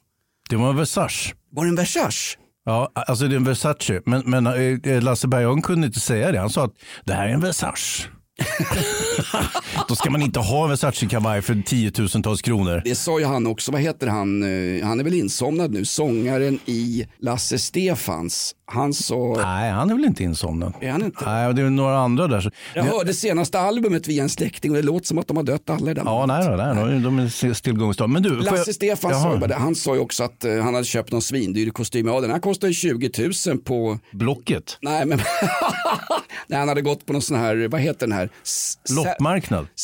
[0.50, 1.35] Det var en Versace.
[1.50, 2.38] Var det en Versace?
[2.64, 4.02] Ja, alltså det är en Versace.
[4.06, 6.38] Men, men eh, Lasse Berghagen kunde inte säga det.
[6.38, 8.08] Han sa att det här är en Versace.
[9.88, 12.83] Då ska man inte ha en Versace-kavaj för tiotusentals kronor.
[12.85, 16.59] Det sa ju han också, vad heter han, Eh, han är väl insomnad nu, sångaren
[16.66, 18.55] i Lasse Stefans.
[18.66, 20.72] Han sa, Nej, han är väl inte insomnad.
[20.81, 21.24] är han inte?
[21.24, 22.52] Nej, det är några andra där.
[22.74, 25.70] Jag hörde senaste albumet via en släkting och det låter som att de har dött
[25.70, 26.05] alla i den.
[26.07, 28.07] Ja, nej då, nej, då, de är stillgångsstad.
[28.07, 29.48] Men du, Lasse jag- Stefan Jaha.
[29.48, 32.07] sa, han sa ju också att eh, han hade köpt någon svindyr kostym.
[32.07, 33.11] Ja, den här kostar ju 20
[33.48, 33.98] 000 på...
[34.12, 34.78] Blocket?
[34.81, 35.18] Nej, men
[36.46, 38.31] Nej, han hade gått på någon sån här, vad heter den här?
[38.42, 39.66] S- Loppmarknad?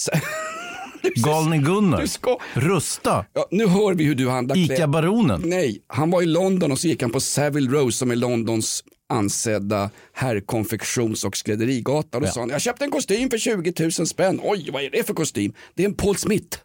[1.14, 2.06] Galne Gunnar?
[2.06, 3.24] Ska- Rusta?
[3.34, 4.56] Ja, nu hör vi hur du handlar.
[4.56, 5.42] Ica-baronen?
[5.44, 8.84] Nej, han var i London och så gick han på Savile Row som är Londons
[9.08, 12.20] ansedda herrkonfektions och skrädderigata.
[12.20, 12.30] Då Ja.
[12.32, 14.40] sa han, jag köpte en kostym för 20 000 spänn.
[14.42, 15.52] Oj, vad är det för kostym?
[15.74, 16.58] Det är en Paul Smith.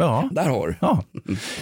[0.00, 0.28] Ja.
[0.30, 0.74] Där har du.
[0.80, 1.02] ja.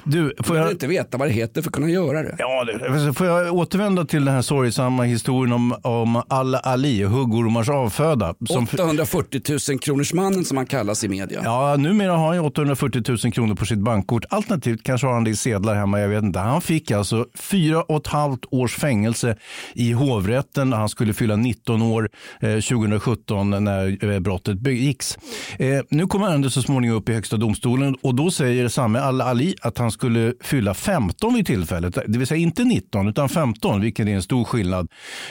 [0.04, 0.74] Du, får behöver jag...
[0.74, 2.34] inte veta vad det heter för att kunna göra det.
[2.38, 8.34] Ja, det, får jag återvända till den här sorgsamma historien om, om Al-Ali, huggormars avföda?
[8.48, 11.40] Som, 840 000 kronors mannen som han kallas i media.
[11.44, 14.24] Ja, numera har han ju 840 000 kronor på sitt bankkort.
[14.30, 16.38] Alternativt kanske har han det i sedlar hemma, jag vet inte.
[16.38, 19.36] Han fick alltså fyra och ett halvt års fängelse
[19.74, 20.72] i hovrätten.
[20.72, 25.18] Han skulle fylla 19 år eh, 2017 när eh, brottet begicks.
[25.58, 29.54] Eh, nu kommer ärendet så småningom upp i Högsta domstolen och då säger samme Al-Ali
[29.62, 31.98] att han skulle fylla 15 vid tillfället.
[32.06, 34.88] Det vill säga inte 19 utan 15, vilket är en stor skillnad.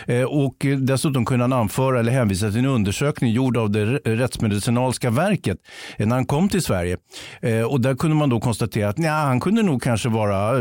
[0.08, 5.10] Eh, och dessutom kunde han anföra eller hänvisa till en undersökning gjord av det rättsmedicinalska
[5.10, 5.58] verket
[5.98, 6.98] eh, när han kom till Sverige.
[7.42, 10.54] Eh, och där kunde man då konstatera att nja, han kunde nog kanske vara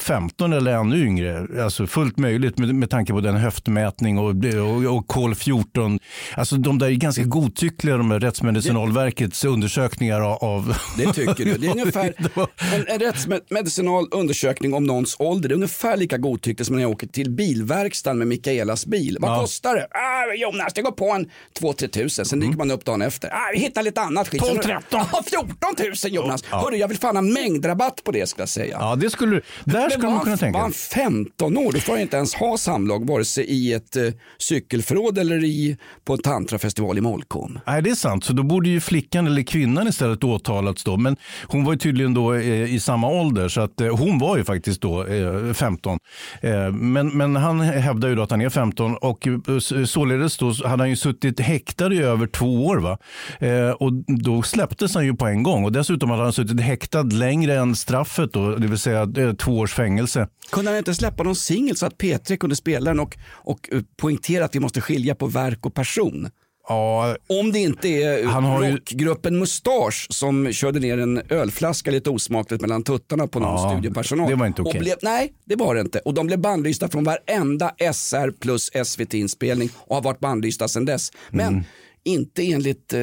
[0.00, 1.46] 15 eller ännu yngre.
[1.64, 4.30] Alltså fullt möjligt med, med tanke på den höftmätning och,
[4.84, 5.98] och, och kol 14.
[6.36, 11.54] Alltså de där är ganska godtyckliga de här rättsmedicinalverkets undersökningar av- av Det tycker du.
[11.54, 12.14] Det ungefär
[12.74, 15.50] en, en rättsmedicinal undersökning om någons ålder.
[15.50, 19.16] Är ungefär lika godtyckligt som när jag åker till bilverkstaden med Mikaelas bil.
[19.20, 19.40] Vad Ja.
[19.40, 19.86] kostar det?
[19.90, 22.24] Ah, Jonas, det går på en 2-3 tusen.
[22.24, 23.28] Sen dyker man upp dagen efter.
[23.34, 24.40] Ah, vi hittar lite annat skit.
[24.40, 24.80] 12, 13.
[25.12, 25.56] Ja, 14
[26.04, 26.44] 000 Jonas.
[26.50, 26.56] Ja.
[26.60, 28.76] Hörru, jag vill fan ha mängdrabatt på det skulle jag säga.
[28.80, 30.58] Ja, det skulle, där skulle man kunna tänka.
[30.58, 33.96] Var han 15 år, då får han inte ens ha samlag vare sig i ett
[33.96, 34.02] eh,
[34.38, 37.58] cykelförråd eller i, på en tantrafestival i Molkom.
[37.66, 38.24] Nej, det är sant.
[38.24, 40.96] Så då borde ju flickan eller kvinnan istället åtalats då.
[40.96, 41.16] Men
[41.54, 44.44] hon var ju tydligen då eh, i samma ålder så att eh, hon var ju
[44.44, 45.98] faktiskt då eh, 15.
[46.72, 49.28] Men, men han hävdar ju då att han är 15 och
[49.86, 52.76] således då hade han ju suttit häktad i över två år.
[52.76, 52.98] Va?
[53.78, 57.54] Och då släpptes han ju på en gång och dessutom hade han suttit häktad längre
[57.54, 59.06] än straffet då, det vill säga
[59.38, 60.28] två års fängelse.
[60.50, 63.58] Kunde han inte släppa någon singel så att P3 kunde spela den och, och
[63.96, 66.28] poängtera att vi måste skilja på verk och person?
[66.68, 71.90] Ja, Om det inte är Han har ju- rockgruppen Mustasch som körde ner en ölflaska
[71.90, 74.30] lite osmakligt mellan tuttarna på någon Ja, studiopersonal.
[74.30, 74.80] det var inte okej.
[74.80, 75.98] Blev, nej, det var det inte.
[75.98, 81.10] Och de blev bannlysta från varenda SR plus SVT-inspelning och har varit bannlysta sedan dess.
[81.30, 81.64] Men Mm.
[82.04, 83.00] Inte enligt eh,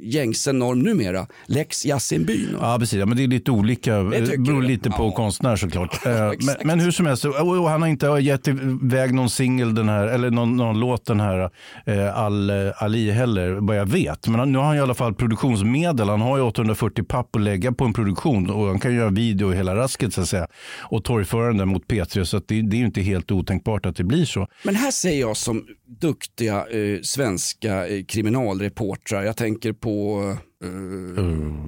[0.00, 2.56] gängse norm numera, lex Yasin Byn.
[2.60, 2.98] Ja, precis.
[2.98, 3.96] Ja, men det är lite olika.
[3.96, 5.12] Det beror lite på Ja.
[5.12, 6.00] konstnär såklart.
[6.08, 9.88] Eh, men, men hur som helst, och, han har inte gett iväg någon singel den
[9.88, 11.50] här, eller någon, någon låt den här
[11.86, 14.28] eh, Al, Ali heller, vad jag vet.
[14.28, 16.08] Men han, nu har han i alla fall produktionsmedel.
[16.08, 19.52] Han har ju 840 papp att lägga på en produktion och han kan göra video
[19.52, 20.46] i hela rasket så att säga.
[20.80, 23.96] Och torgföra den mot P3 så att det, det är ju inte helt otänkbart att
[23.96, 24.46] det blir så.
[24.62, 25.64] Men här säger jag som
[26.00, 27.00] duktiga eh,
[27.62, 30.20] svenska eh, kriminalreportrar, jag tänker på,
[30.64, 30.70] eh,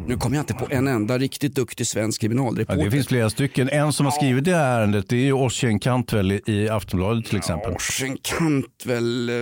[0.07, 2.85] nu kommer jag inte på en enda riktigt duktig svensk Ja, kriminalreporter.
[2.85, 3.69] det finns flera stycken.
[3.69, 7.37] En som har skrivit det här ärendet det är ju Ossian Cantwell i- Aftonbladet till
[7.37, 7.73] exempel.
[7.73, 9.35] Orsen Cantwell, eh,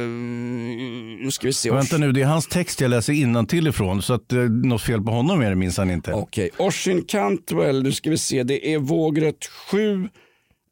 [1.25, 1.71] nu ska vi se.
[1.71, 5.03] Vänta nu, det är hans text jag läser innantill ifrån så att eh, något fel
[5.03, 6.13] på honom är det minsann inte.
[6.13, 10.09] Okej, Orsin Cantwell, nu ska vi se, det är vågrätt 7,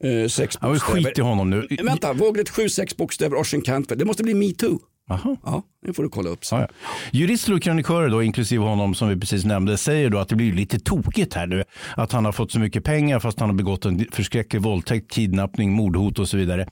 [0.05, 1.03] eh, sex Ja, bokstäver.
[1.05, 1.67] skit i honom nu.
[1.83, 3.99] Vänta, vågrätt 7, sex bokstäver, Orsin Cantwell.
[3.99, 4.79] Det måste bli metoo.
[5.09, 5.37] Aha.
[5.45, 6.59] Ja, det får du kolla upp sen.
[6.61, 6.89] Ja, ja.
[7.11, 10.53] Jurister och krönikörer, då, inklusive honom som vi precis nämnde, säger då att det blir
[10.53, 11.65] lite tokigt här nu.
[11.97, 15.73] Att han har fått så mycket pengar fast han har begått en förskräcklig våldtäkt, kidnappning,
[15.73, 16.67] mordhot och så vidare.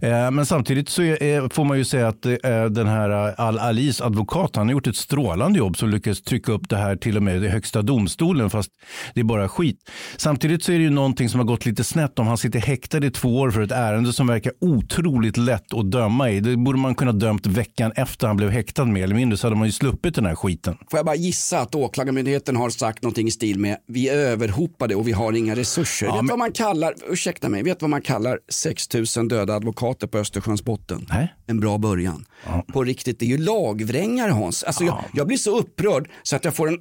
[0.00, 4.00] Eh, men samtidigt så är, eh, får man ju säga att eh, den här Al-Alis
[4.00, 7.22] advokat, han har gjort ett strålande jobb som lyckats trycka upp det här till och
[7.22, 8.70] med i högsta domstolen fast
[9.14, 9.90] det är bara skit.
[10.16, 13.06] Samtidigt så är det ju någonting som har gått lite snett om han sitter häktad
[13.06, 16.40] i två år för ett ärende som verkar otroligt lätt att döma i.
[16.40, 19.56] Det borde man kunna dömt veckan efter han blev häktad mer eller mindre så hade
[19.56, 20.76] man ju sluppit den här skiten.
[20.90, 24.94] Får jag bara gissa att Åklagarmyndigheten har sagt någonting i stil med vi är överhopade
[24.94, 26.06] och vi har inga resurser.
[26.06, 30.64] vet vad man kallar, ursäkta mig, vet vad man kallar 6000 döda advokater på Östersjöns
[30.64, 31.06] botten?
[31.08, 31.34] Nej.
[31.46, 32.24] En bra början.
[32.72, 34.62] På riktigt, det är ju lagvrängare Hans.
[34.62, 36.78] Alltså, jag, jag blir så upprörd så att jag får en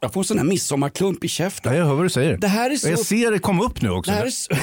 [0.00, 1.72] jag får en sån här midsommarklump i käften.
[1.72, 2.36] Ja, jag hör vad du säger.
[2.38, 2.88] Det här är så...
[2.88, 4.10] Jag ser det komma upp nu också.
[4.10, 4.50] Det här är så...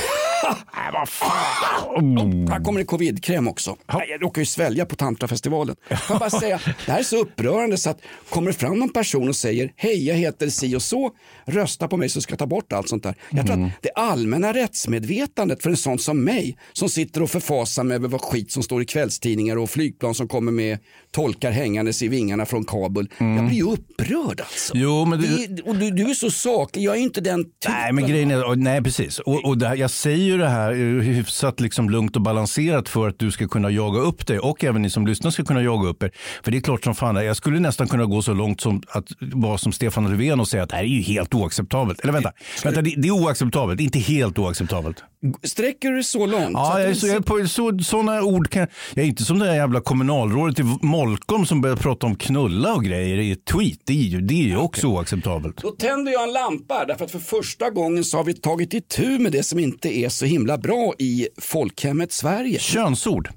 [1.88, 3.76] Oh, här kommer det covidkräm också.
[3.94, 5.76] Nej, Jag råkar ju svälja på tantrafestivalen.
[6.10, 9.30] Jag bara säga, det här är så upprörande så att kommer det fram någon person
[9.30, 11.12] och säger hej jag heter si och så,
[11.46, 13.16] rösta på mig så ska jag ta bort allt sånt där.
[13.30, 13.68] Jag tror Mm.
[13.68, 18.08] att det allmänna rättsmedvetandet för en sån som mig som sitter och förfasar mig över
[18.08, 20.78] vad skit som står i kvällstidningar och flygplan som kommer med
[21.12, 23.10] tolkar hängandes i vingarna från Kabul.
[23.18, 24.74] Jag blir ju upprörd alltså.
[24.76, 24.84] Mm.
[24.88, 27.72] Jo, men det- Det och du, du är så saklig, jag är inte den typen.
[27.72, 29.20] Nej, men grejen är, nej precis.
[29.20, 33.20] Och, och här, jag säger ju det här hyfsat liksom lugnt och balanserat för att
[33.20, 36.04] du ska kunna jaga upp dig och även ni som lyssnar ska kunna jaga upp
[36.04, 36.12] er.
[36.44, 39.08] För det är klart som fan, jag skulle nästan kunna gå så långt som att
[39.20, 42.00] vara som Stefan Löfven och säga att det här är ju helt oacceptabelt.
[42.00, 42.32] Eller vänta,
[42.64, 45.04] vänta det, det är oacceptabelt, inte helt oacceptabelt.
[45.44, 46.46] Sträcker du så långt?
[46.46, 49.24] så Ja, att jag är så, jag på, så, sådana ord kan jag är inte
[49.24, 53.32] som det där jävla kommunalrådet i Molkom som börjar prata om knulla och grejer i
[53.32, 53.80] ett tweet.
[53.86, 55.17] Det är ju, det är ju också oacceptabelt.
[55.62, 59.20] Då tänder jag en lampa därför att för första gången så har vi tagit itu
[59.20, 62.60] med det som inte är så himla bra i folkhemmet Sverige.
[62.60, 63.30] Könsord.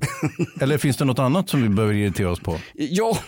[0.60, 2.58] Eller finns det något annat som vi behöver irritera oss på?
[2.74, 3.18] Ja,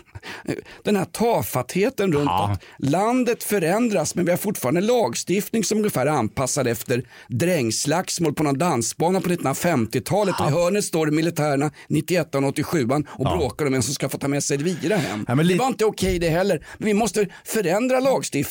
[0.85, 6.11] den här tafattheten runt att landet förändras men vi har fortfarande lagstiftning som ungefär är
[6.11, 12.45] anpassad efter drängslagsmål på någon dansbana på 1950-talet och i hörnet står militärerna 91 och
[12.45, 15.25] 87 och bråkar om vem som ska få ta med sig Elvira hem.
[15.29, 16.67] Ja, li- Det var inte okej det heller.
[16.79, 18.42] Men vi måste förändra lagstiftningen.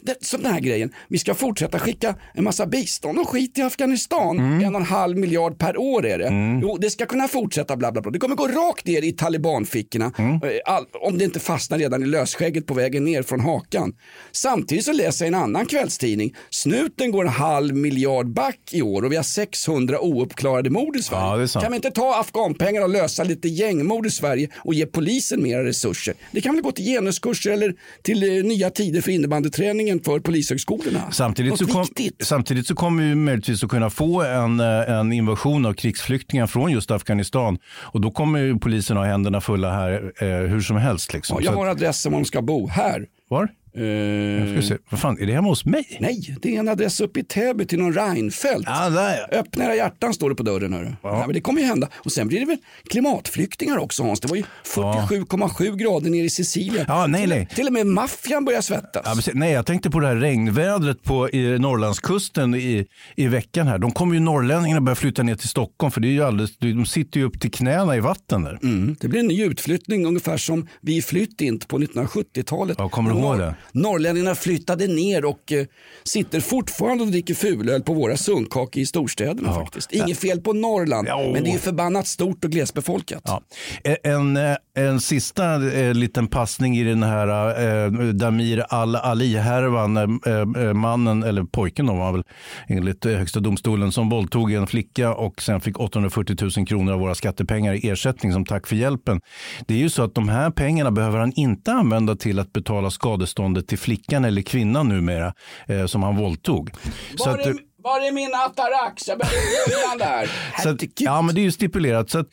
[0.00, 3.64] Det, som den här grejen, vi ska fortsätta skicka en massa bistånd och skit till
[3.64, 4.38] Afghanistan.
[4.38, 6.60] En och en halv miljard per år är det.
[6.62, 8.10] Jo, det ska kunna fortsätta bla bla bla.
[8.10, 10.12] Det kommer gå rakt ner i talibanfickorna.
[10.18, 13.92] Eh, All, om det inte fastnar redan i lösskägget på vägen ner från hakan.
[14.32, 16.34] Samtidigt så läser jag en annan kvällstidning.
[16.50, 21.02] Snuten går en halv miljard back i år och vi har 600 ouppklarade mord i
[21.02, 21.22] Sverige.
[21.54, 21.60] Ja.
[21.60, 25.64] Kan vi inte ta afghanpengar och lösa lite gängmord i Sverige och ge polisen mera
[25.64, 26.14] resurser?
[26.32, 31.10] Det kan väl gå till genuskurser eller till eh, nya tider för innebandyträningen för polishögskolorna.
[31.10, 31.86] Samtidigt så, kom,
[32.22, 36.72] samtidigt så kommer vi möjligtvis att kunna få en, eh, en invasion av krigsflyktingar från
[36.72, 37.58] just Afghanistan.
[37.82, 41.12] Och då kommer polisen ha händerna fulla här eh, hur som helst.
[41.12, 41.38] Liksom.
[41.40, 42.68] Ja, jag har adressen var de ska bo.
[42.68, 43.06] Här.
[43.28, 43.48] Var?
[43.78, 44.80] Eh, Jag ska se.
[44.90, 45.96] Vad fan, är det hemma hos mig?
[46.00, 48.64] nej, det är en adress uppe i Täby till någon Reinfeldt.
[48.66, 49.38] Ja, där ja.
[49.38, 50.72] Öppna era hjärtan står det på dörren.
[50.72, 50.92] Hörru.
[51.02, 51.24] Ja.
[51.26, 51.88] men det kommer ju hända.
[51.96, 52.56] Och sen blir det väl
[52.90, 54.20] klimatflyktingar också Hans.
[54.20, 56.84] Det var ju 47,7 grader nere i Sicilien.
[56.88, 57.48] Ja, nej, till, nej.
[57.54, 59.02] till och med maffian börjar svettas.
[59.04, 59.34] Ja, precis.
[59.34, 62.86] Nej, jag tänkte på det här regnvädret på i Norrlandskusten i,
[63.16, 63.66] i veckan.
[63.66, 63.78] här.
[63.78, 66.86] De kommer ju norrlänningarna börja flytta ner till Stockholm för det är ju alldeles, de
[66.86, 68.58] sitter ju upp till knäna i vatten där.
[68.62, 68.96] Mm.
[69.00, 72.76] Det blir en ny utflyttning ungefär som vi flytt inte på 1970-talet.
[72.78, 73.54] Ja, kommer du ihåg det?
[73.72, 75.66] Norrlänningarna flyttade ner och eh,
[76.04, 79.92] sitter fortfarande och dricker fulöl på våra sunkak i storstäderna faktiskt.
[79.92, 83.22] Inget fel på Norrland, men det är förbannat stort och glesbefolkat.
[83.24, 83.42] Ja.
[84.02, 87.48] En, eh, en sista eh, liten passning i den här
[87.84, 89.96] eh, Damir Al-Ali-härvan.
[89.96, 92.22] Eh, mannen, eller pojken då var väl
[92.68, 97.14] enligt högsta domstolen, som våldtog en flicka och sen fick 840 000 kronor av våra
[97.14, 99.20] skattepengar i ersättning som tack för hjälpen.
[99.66, 102.90] Det är ju så att de här pengarna behöver han inte använda till att betala
[103.58, 105.34] skadeståndet till flickan eller kvinnan numera
[105.66, 106.70] eh, som han våldtog.
[107.16, 107.54] Så Var att, är,
[107.88, 109.08] var är min Atarax?
[109.08, 110.30] Jag behöver början där.
[110.62, 112.10] så att, ja, men det är ju stipulerat.
[112.10, 112.26] Så, att,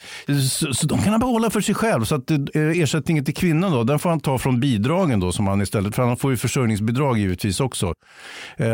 [0.52, 2.04] så, så de kan han behålla för sig själv.
[2.04, 5.48] Så att eh, ersättningen till kvinnan då, den får han ta från bidragen då som
[5.48, 7.93] han istället, för han får ju försörjningsbidrag givetvis också.
[8.58, 8.66] Eh,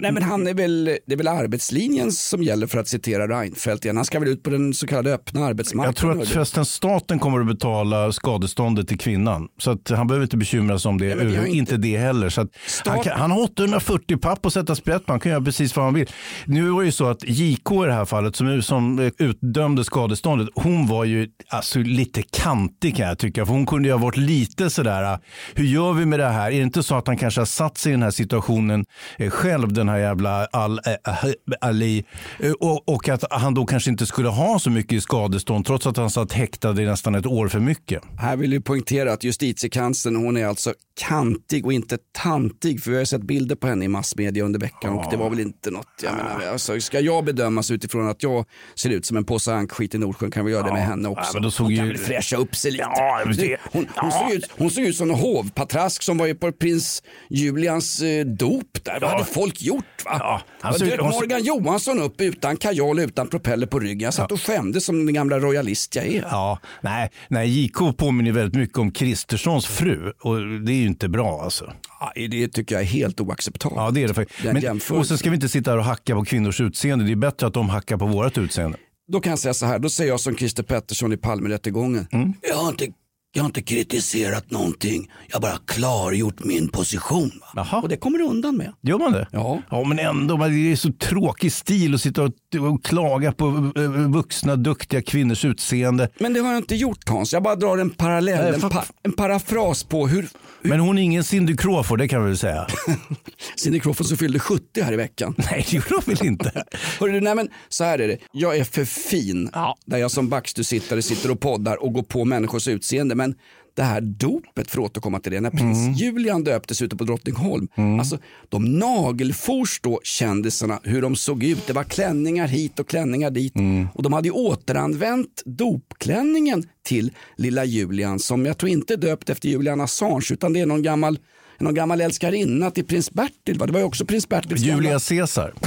[0.00, 3.84] Nej men han är väl, det är väl arbetslinjen som gäller för att citera Reinfeldt
[3.84, 3.96] igen.
[3.96, 5.88] Han ska väl ut på den så kallade öppna arbetsmarknaden.
[5.88, 9.48] jag tror att förresten staten kommer att betala skadeståndet till kvinnan.
[9.58, 11.10] Så att han behöver inte bekymra sig om det.
[11.12, 11.50] har inte...
[11.50, 12.28] inte- det heller.
[12.28, 12.48] Så att
[12.84, 15.12] han, kan, han har 840 papp att sätta sprätt på.
[15.12, 16.08] Han kan göra precis vad han vill.
[16.44, 20.48] Nu var det ju så att JK i det här fallet som, som utdömde skadeståndet.
[20.54, 23.46] Hon var ju alltså, lite kantig kan jag tycka.
[23.46, 25.18] För hon kunde ju ha varit lite sådär.
[25.54, 26.46] Hur gör vi med det här?
[26.46, 28.84] Är det inte så att han kanske har satt sig i den här situationen
[29.18, 32.04] eh, själv den här jävla Al, eh, eh Ali.
[32.38, 35.86] Eh, och, och att han då kanske inte skulle ha så mycket i skadestånd trots
[35.86, 38.02] att han satt häktad i nästan ett år för mycket.
[38.18, 40.74] Här vill jag poängtera att justitiekanslern hon är alltså
[41.08, 42.82] kantig och inte tantig.
[42.82, 45.40] För vi har sett bilder på henne i massmedia under veckan och det var väl
[45.40, 45.86] inte något.
[46.02, 48.44] Jag menar, alltså, ska jag bedömas utifrån att jag
[48.74, 51.38] ser ut som en påse ankskit i Nordsjön kan vi göra det med henne också.
[51.38, 52.84] Ja, hon kan ju- väl fräscha upp sig lite.
[52.96, 56.52] Ja, det- hon, hon, såg ut, hon såg ut som en hovpatrask som var på
[56.52, 59.00] prins Julians eh, dop där.
[59.00, 59.84] Vad hade folk gjort?
[60.04, 60.42] Va?
[60.62, 64.00] Ja, ut- dök hon Morgan Johansson upp utan kajal utan propeller på ryggen.
[64.00, 66.22] Jag satt och skämdes som den gamla royalist jag är.
[66.30, 71.08] Ja, nej, nej, JK påminner väldigt mycket om Kristerssons fru och det är ju inte
[71.08, 71.72] bra alltså.
[72.00, 73.76] Ja, det tycker jag är helt oacceptabelt.
[73.80, 74.42] Ja, det är det faktiskt.
[74.42, 74.96] Den Men, jämförelsen.
[74.96, 77.04] och sen ska vi inte sitta här och hacka på kvinnors utseende.
[77.04, 78.78] Det är bättre att de hackar på vårt utseende.
[79.12, 82.06] Då kan jag säga så här, då säger jag som Christer Pettersson i Palmerättegången.
[82.12, 82.32] Mm.
[82.42, 82.86] Jag, har inte,
[83.32, 87.30] jag har inte kritiserat någonting, jag har bara klargjort min position.
[87.40, 87.46] Va?
[87.54, 87.80] Jaha.
[87.82, 88.72] Och det kommer du undan med.
[88.82, 89.28] Gör man det?
[89.32, 89.62] Ja.
[89.70, 90.36] Ja, men ändå.
[90.36, 92.32] Det är så tråkig stil att sitta och,
[92.72, 96.08] och klaga på eh, vuxna, duktiga kvinnors utseende.
[96.18, 99.12] Men det har jag inte gjort Hans, jag bara drar en parallell, en, pa, en
[99.12, 100.28] parafras på hur
[100.62, 102.66] Men hon är ingen Cindy Crawford, det kan vi väl säga.
[103.56, 105.34] Cindy Crawford som fyllde 70 här i veckan.
[105.38, 106.64] Nej, det gjorde hon väl inte?
[107.00, 109.50] Hörru, nej men så här är det, jag är för fin
[109.86, 113.14] där jag som backstusittare sitter och poddar och går på människors utseende.
[113.14, 113.34] Men
[113.74, 115.92] det här dopet, för att återkomma till det, när prins Mm.
[115.92, 117.68] Julian döptes ute på Drottningholm.
[117.98, 118.18] Alltså,
[118.48, 121.66] de nagelfors då kändisarna hur de såg ut.
[121.66, 123.56] Det var klänningar hit och klänningar dit.
[123.56, 123.88] Mm.
[123.94, 129.30] Och de hade ju återanvänt dopklänningen till lilla Julian som jag tror inte är döpt
[129.30, 131.18] efter Julian Assange utan det är någon gammal
[131.58, 133.58] någon gammal älskarinna till prins Bertil.
[133.58, 133.66] Va?
[133.66, 135.54] Det var ju också prins Bertils Julia Caesar.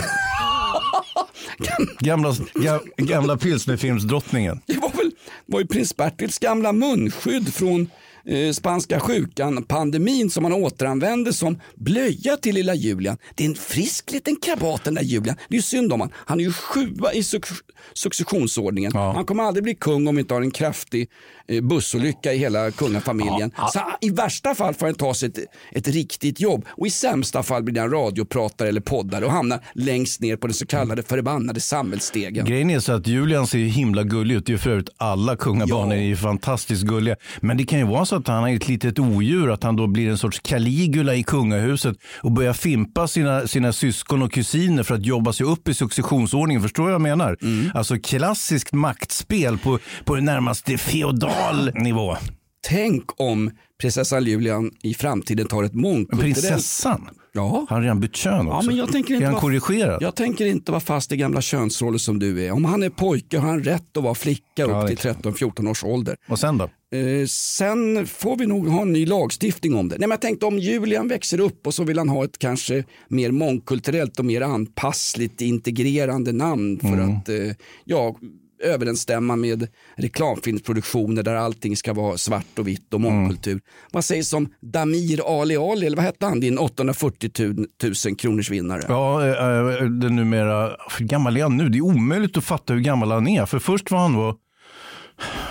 [2.00, 4.62] Gamla, ga, gamla pilsnerfilmsdrottningen
[5.46, 7.90] var, ju prins Bertils gamla munskydd från
[8.28, 13.18] eh, spanska sjukan, pandemin som han återanvände som blöja till lilla Julian.
[13.36, 15.36] Det är en frisk liten krabat den där Julian.
[15.50, 16.10] Det är ju synd om han.
[16.16, 17.62] Han är ju sjua i suc-
[17.94, 18.92] successionsordningen.
[18.96, 21.10] Han kommer aldrig bli kung om vi inte har en kraftig
[21.48, 23.52] eh, bussolycka i hela kungafamiljen.
[23.74, 25.40] Så I värsta fall får han ta sig ett,
[25.72, 30.22] ett riktigt jobb och i sämsta fall blir han radiopratare eller poddare och hamnar längst
[30.22, 32.46] ner på den så kallade förbannade samhällsstegen.
[32.46, 34.46] Grejen är så att Julian ser himla gullig ut.
[34.46, 37.16] Det är för övrigt alla kungabarn är ju fantastiskt gulliga.
[37.42, 39.88] Men det kan ju vara så att han är ett litet odjur, att han då
[39.88, 44.96] blir en sorts Caligula i kungahuset och börjar fimpa sina, sina syskon och kusiner för
[44.96, 46.62] att jobba sig upp i successionsordningen.
[46.62, 47.38] Förstår du vad jag menar?
[47.74, 52.18] Alltså klassiskt maktspel på, på närmast feodal nivå.
[52.68, 53.52] Tänk om
[53.82, 56.36] prinsessan Julian i framtiden tar ett mångkulturellt...
[56.36, 57.10] Prinsessan?
[57.34, 57.66] Ja.
[57.70, 58.68] Har han redan bytt kön Ja, också?
[58.68, 60.02] men jag tänker inte är han korrigerad?
[60.02, 62.52] Jag tänker inte vara fast i gamla könsroller som du är.
[62.52, 65.84] Om han är pojke har han rätt att vara flicka Ja, upp till 13-14 års
[65.84, 66.16] ålder.
[66.30, 66.70] Och sen då?
[66.94, 69.96] Eh, sen får vi nog ha en ny lagstiftning om det.
[69.96, 72.84] Nej, men jag tänkte om Julian växer upp och så vill han ha ett kanske
[73.08, 77.16] mer mångkulturellt och mer anpassligt integrerande namn för Mm.
[77.18, 77.36] att eh,
[77.86, 78.16] ja,
[78.64, 79.68] överensstämma med
[79.98, 83.16] reklamfilmsproduktioner där allting ska vara svart och vitt och Mm.
[83.16, 83.62] mångkultur.
[83.92, 87.56] Vad sägs om Damir Ali Ali, eller vad hette han, din 840
[88.06, 88.82] 000 kronors vinnare?
[88.88, 91.70] Ja, äh, den numera, hur gammal är han nu?
[91.70, 93.46] Det är omöjligt att fatta hur gammal han är.
[93.46, 94.38] För först var han då,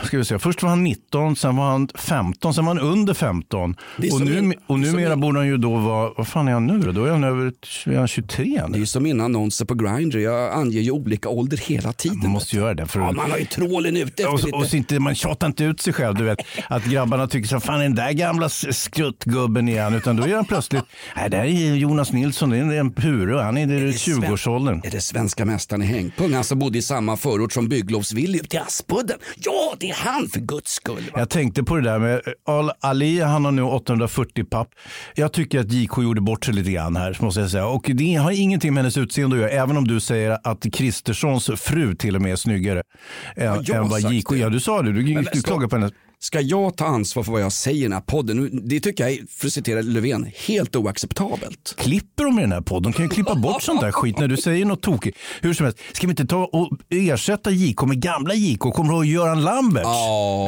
[0.05, 3.15] ska vi säga, först var han 19, sen var han 15, sen var han under
[3.15, 3.77] 15.
[3.97, 6.49] Det är Och, nu, in- och numera in- borde han ju då vara, vad fan
[6.49, 6.93] är han nu då?
[6.93, 7.53] Då är han över
[7.87, 8.87] är han 23 Det är nu.
[8.87, 10.19] som mina annonser på Grindr.
[10.19, 12.19] Jag anger ju olika ålder hela tiden.
[12.19, 12.87] Man måste göra det.
[12.87, 14.57] För Ja, man har ju trålen ute och, lite.
[14.57, 16.15] och så inte, man tjatar inte ut sig själv.
[16.17, 19.95] Du vet, att grabbarna tycker så fan den där gamla skruttgubben igen.
[19.95, 20.83] Utan då är han plötsligt,
[21.17, 24.81] nej det här är Jonas Nilsson, det är en puro, han är i 20-årsåldern.
[24.85, 26.33] Är det svenska mästaren i hängpung?
[26.35, 29.19] Han som bodde i samma förort som bygglovsvillig ute i Aspudden.
[29.37, 31.11] Ja, det är han för guds skull.
[31.13, 31.19] va?
[31.19, 34.69] Jag tänkte på det där med Al Ali, han har nu 840 papp.
[35.15, 37.67] Jag tycker att JK gjorde bort sig lite grann här, måste jag säga.
[37.67, 41.51] Och det har ingenting med hennes utseende att göra, även om du säger att Kristerssons
[41.57, 42.83] fru till och med är snyggare
[43.37, 44.33] än, än vad JK?
[44.33, 44.93] Ja, du sa det.
[44.93, 45.91] Du, Men du klagar på henne.
[46.23, 48.69] Ska jag ta ansvar för vad jag säger i den här podden?
[48.69, 51.75] Det tycker jag är, för att citera Löfven, helt oacceptabelt.
[51.79, 52.93] Klipper de i den här podden?
[52.93, 55.19] De kan ju klippa bort sånt där skit när du säger något tokigt.
[55.41, 58.61] Hur som helst, ska vi inte ta och ersätta JK med gamla JK?
[58.61, 59.87] Kommer du ihåg Göran Lambert?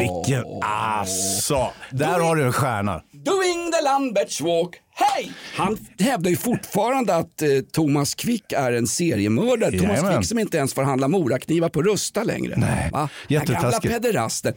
[0.00, 3.02] Vilken, alltså, där har du en stjärna.
[3.12, 4.83] Doing the Lamberts walk.
[4.96, 5.32] Hej!
[5.54, 9.70] Han hävdar ju fortfarande att eh, Thomas Quick är en seriemördare.
[9.70, 10.16] Thomas Jajamän.
[10.16, 12.54] Quick som inte ens får handla moraknivar på Rusta längre.
[12.56, 13.08] Nej, Va?
[13.28, 14.54] Den gamla pederasten.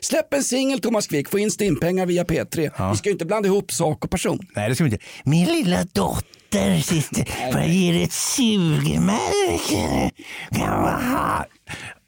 [0.00, 2.90] Släpp en singel Thomas Quick, få in stimpengar via P3.
[2.90, 4.38] Vi ska ju inte blanda ihop sak och person.
[4.56, 5.04] Nej, det ska vi inte.
[5.24, 10.10] Min lilla dotter sitter bara ger ett sugmärke.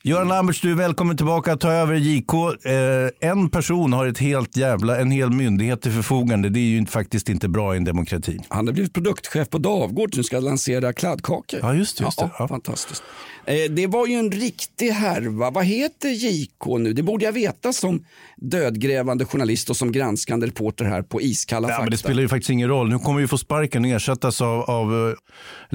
[0.09, 2.34] Göran Lamberts, du är välkommen tillbaka att ta över JK.
[2.64, 6.48] Eh, en person har ett helt jävla, en hel myndighet till förfogande.
[6.48, 8.38] Det är ju faktiskt inte bra i en demokrati.
[8.48, 11.61] Han har blivit produktchef på Davgård som ska lansera kladdkakor.
[11.62, 12.30] Ja, just det, just det.
[12.38, 13.02] Ja, Fantastiskt.
[13.48, 15.50] Eh, det var ju en riktig härva.
[15.50, 16.92] Vad heter JK nu?
[16.92, 18.04] Det borde jag veta som
[18.36, 21.82] dödgrävande journalist och som granskande reporter här på Iskalla Ja, fakta.
[21.82, 22.88] men det spelar ju faktiskt ingen roll.
[22.88, 25.14] Nu kommer vi få sparken och ersättas av, av eh,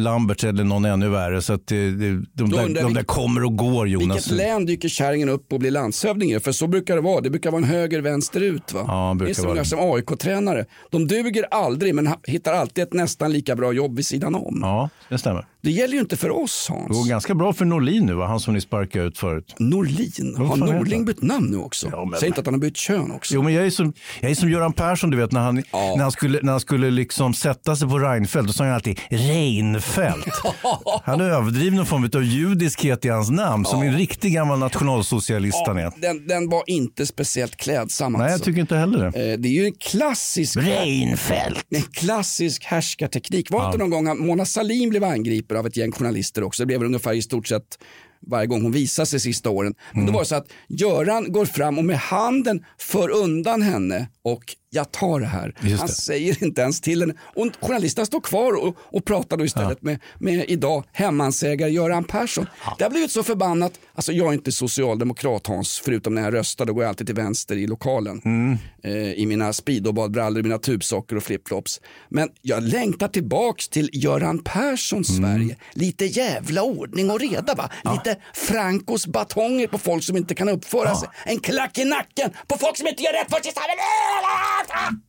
[0.02, 1.42] Lamberts eller någon ännu värre.
[1.42, 4.23] Så att det, det, de, där, de där kommer och går Jonas.
[4.32, 6.40] Vilket län dyker kärringen upp och blir landshövding?
[6.40, 7.22] För så brukar det vara.
[7.22, 8.74] Det brukar vara en höger, vänster, ut.
[8.74, 8.84] Va?
[8.88, 10.66] Ja, det brukar är som, ungefär som AIK-tränare.
[10.92, 14.60] De duger aldrig men hittar alltid ett nästan lika bra jobb vid sidan om.
[14.62, 15.46] Ja, det stämmer.
[15.64, 16.88] Det gäller ju inte för oss Hans.
[16.88, 18.28] Det går ganska bra för Norlin nu, va?
[18.28, 19.56] han som ni sparkade ut förut.
[19.60, 20.36] Norlin?
[20.38, 21.90] Har Norling bytt namn nu också?
[21.92, 23.34] Ja, men- Säg inte att han har bytt kön också.
[23.34, 25.98] Jo, men jag är som, jag är som Göran Persson, du vet, när han, när
[26.02, 30.28] han skulle, när han skulle liksom sätta sig på Reinfeldt, då sa han alltid Reinfeldt.
[31.04, 35.78] Han överdriver någon form av judiskhet i hans namn, som en riktig gammal nationalsocialist han
[35.78, 35.92] är.
[35.98, 38.46] Den, den var inte speciellt klädsam Nej, jag alltså.
[38.46, 39.32] tycker inte heller det.
[39.32, 41.66] Eh, Det är ju en klassisk, Reinfeldt.
[41.70, 43.52] en klassisk härskarteknik.
[43.52, 46.64] Var det inte någon gång Mona Sahlin blev angripen av ett gäng journalister också?
[46.64, 47.80] Det blev ungefär i stort sett
[48.28, 49.74] varje gång hon visade sig sista åren.
[49.92, 50.06] Men Mm.
[50.08, 54.56] då var det så att Göran går fram och med handen för undan henne och
[54.70, 55.56] jag tar det här.
[55.62, 55.94] Just Han det.
[55.94, 57.14] säger inte ens till henne.
[57.36, 62.46] Och journalisterna står kvar och, och pratar då istället med, med idag hemmansägare Göran Persson.
[62.78, 63.74] Det har blivit så förbannat.
[63.96, 66.66] Alltså jag är inte socialdemokrat Hans, förutom när jag röstar.
[66.66, 68.22] Då går jag alltid till vänster i lokalen.
[68.26, 68.58] Mm.
[68.84, 71.82] Eh, I mina speedobadbrallor, mina tubsockor och flipflops.
[72.10, 75.22] Men jag längtar tillbaks till Göran Perssons Mm.
[75.24, 75.58] Sverige.
[75.74, 77.70] Lite jävla ordning och reda va?
[77.94, 81.10] Lite Francos batonger på folk som inte kan uppföra sig.
[81.26, 83.80] En klack i nacken på folk som inte gör rätt för sig i samhället.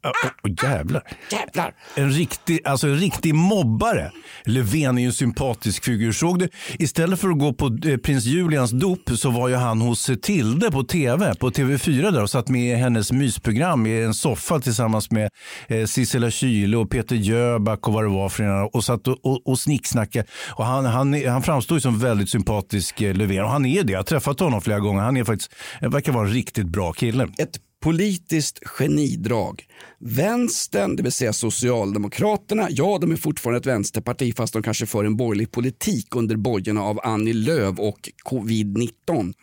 [0.05, 0.11] Åh,
[0.45, 1.03] åh, jävlar.
[1.33, 1.75] Jävlar.
[1.95, 4.11] En riktig, alltså en riktig mobbare.
[4.45, 6.13] Löfven är ju en sympatisk figur.
[6.13, 6.49] Såg du,
[6.79, 10.17] istället för att gå på eh, prins Julians dop så var ju han hos eh,
[10.17, 14.61] Tilde på tv, på TV4 där och satt med i hennes mysprogram i en soffa
[14.61, 15.31] tillsammans med
[15.69, 19.27] eh, Sissela Kyle och Peter Jöback och vad det var för ena och satt och,
[19.27, 20.27] och, och snicksnackade.
[20.51, 23.93] Och han, han, han framstår ju som väldigt sympatisk eh, Löfven och han är det.
[23.93, 25.03] Jag har träffat honom flera gånger.
[25.03, 27.29] Han är faktiskt, eh, verkar vara en riktigt bra kille.
[27.39, 29.65] ett politiskt genidrag.
[29.99, 35.05] Vänstern, det vill säga Socialdemokraterna, ja de är fortfarande ett vänsterparti fast de kanske för
[35.05, 39.35] en borgerlig politik under bojorna av Annie Lööf och covid-19.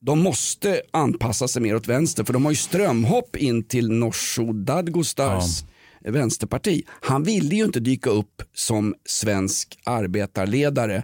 [0.00, 4.52] De måste anpassa sig mer åt vänster för de har ju strömhopp in till Nooshi
[4.52, 5.64] Dadgostars
[6.00, 6.82] vänsterparti.
[6.88, 11.02] Han ville ju inte dyka upp som svensk arbetarledare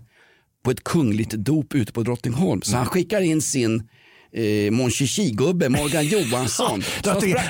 [0.65, 2.63] på ett kungligt dop ute på Drottningholm.
[2.63, 3.89] Så han skickar in sin
[4.33, 6.83] eh, Mon Chichi-gubbe Morgan Johansson.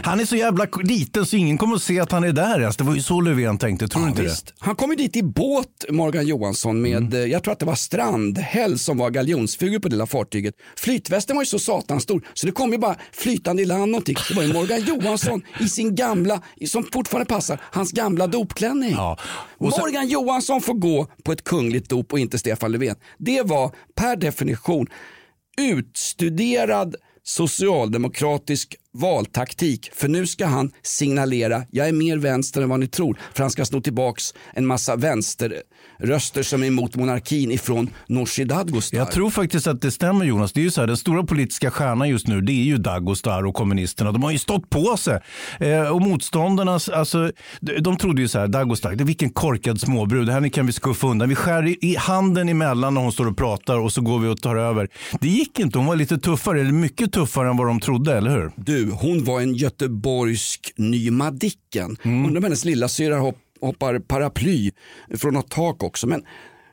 [0.03, 2.77] Han är så jävla liten så ingen kommer att se att han är där ens.
[2.77, 4.55] Det var ju så Löfven tänkte, tror Ja, inte visst.
[4.59, 7.13] Han kom ju dit i båt, Morgan Johansson, med, Mm.
[7.13, 10.55] eh, jag tror att det var Strandhäll som var galjonsfigur på det lilla fartyget.
[10.77, 14.17] Flytvästen var ju så satans stor så det kom ju bara flytande i land någonting.
[14.29, 18.91] Det var ju Morgan Johansson i sin gamla, som fortfarande passar, hans gamla dopklänning.
[18.93, 19.19] Ja.
[19.61, 22.97] Sen- Morgan Johansson får gå på ett kungligt dop och inte Stefan Löfven.
[23.19, 24.87] Det var per definition
[25.59, 29.91] utstuderad socialdemokratisk valtaktik.
[29.95, 33.19] För nu ska han signalera jag är mer vänster än vad ni tror.
[33.35, 35.63] För han ska sno tillbaks en massa vänster
[35.99, 38.99] vänsterröster som är emot monarkin ifrån Nooshi Dadgostar.
[38.99, 40.53] Jag tror faktiskt att det stämmer Jonas.
[40.53, 43.47] Det är ju så här, den stora politiska stjärnan just nu det är ju Dagostar
[43.47, 44.13] och kommunisterna.
[44.13, 45.21] De har ju stått på sig.
[45.61, 50.29] Eh, och motståndarna, alltså, de, de trodde ju så här, Dagostar, det vilken korkad småbrud.
[50.29, 51.29] Här kan vi skuffa undan.
[51.29, 54.41] Vi skär i, handen emellan när hon står och pratar och så går vi och
[54.41, 54.89] tar över.
[55.21, 55.79] Det gick inte.
[55.79, 58.53] Hon var lite tuffare, eller mycket tuffare än vad de trodde, eller hur?
[58.57, 61.97] Du, hon var en göteborgsk ny Madicken.
[62.03, 62.27] Mm.
[62.27, 64.71] Undrar om hennes lillasyra hopp, hoppar paraply
[65.15, 66.07] från något tak också.
[66.07, 66.23] Men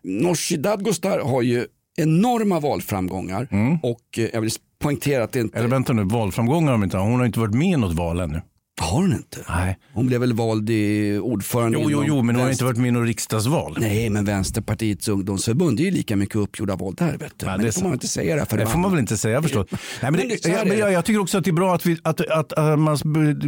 [0.03, 1.65] Nooshi Dadgostar har ju
[1.97, 3.47] enorma valframgångar
[3.83, 5.57] och eh, jag vill poängtera att det inte...
[5.57, 5.65] Mm.
[5.65, 6.97] Eller vänta nu, valframgångar de inte.
[6.97, 8.41] Hon har inte varit med i något val ännu.
[8.81, 9.37] Har hon inte?
[9.49, 9.77] Nej.
[9.93, 12.87] Hon blev väl vald i ordförande Jo, jo, jo, men hon har inte varit med
[12.87, 13.77] i något riksdagsval.
[13.79, 17.17] Nej, men Vänsterpartiets ungdomsförbund det är ju lika mycket uppgjorda val där.
[17.17, 17.45] Vet du.
[17.45, 18.35] Ja, men det det är får man inte säga.
[18.35, 19.67] Det, för Det får man väl inte säga förstås.
[19.71, 20.79] Nej, men Men det, så här ja, är men det.
[20.79, 22.97] jag, jag tycker också att det är bra att, vi, att, att, att man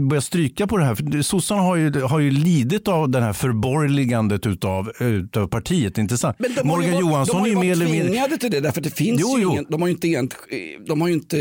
[0.08, 0.96] börjar stryka på det här.
[0.96, 5.98] För det- sossarna har ju, har ju lidit av det här förborgerligandet utav, utav partiet,
[5.98, 6.36] inte sant?
[6.40, 8.08] Men de Morgan ju varit, Johansson de är ju mer eller mindre...
[8.08, 9.52] tvingade till det därför att det finns Jo, ju jo.
[9.52, 10.36] ingen, de har ju inte,
[10.88, 11.38] de har inte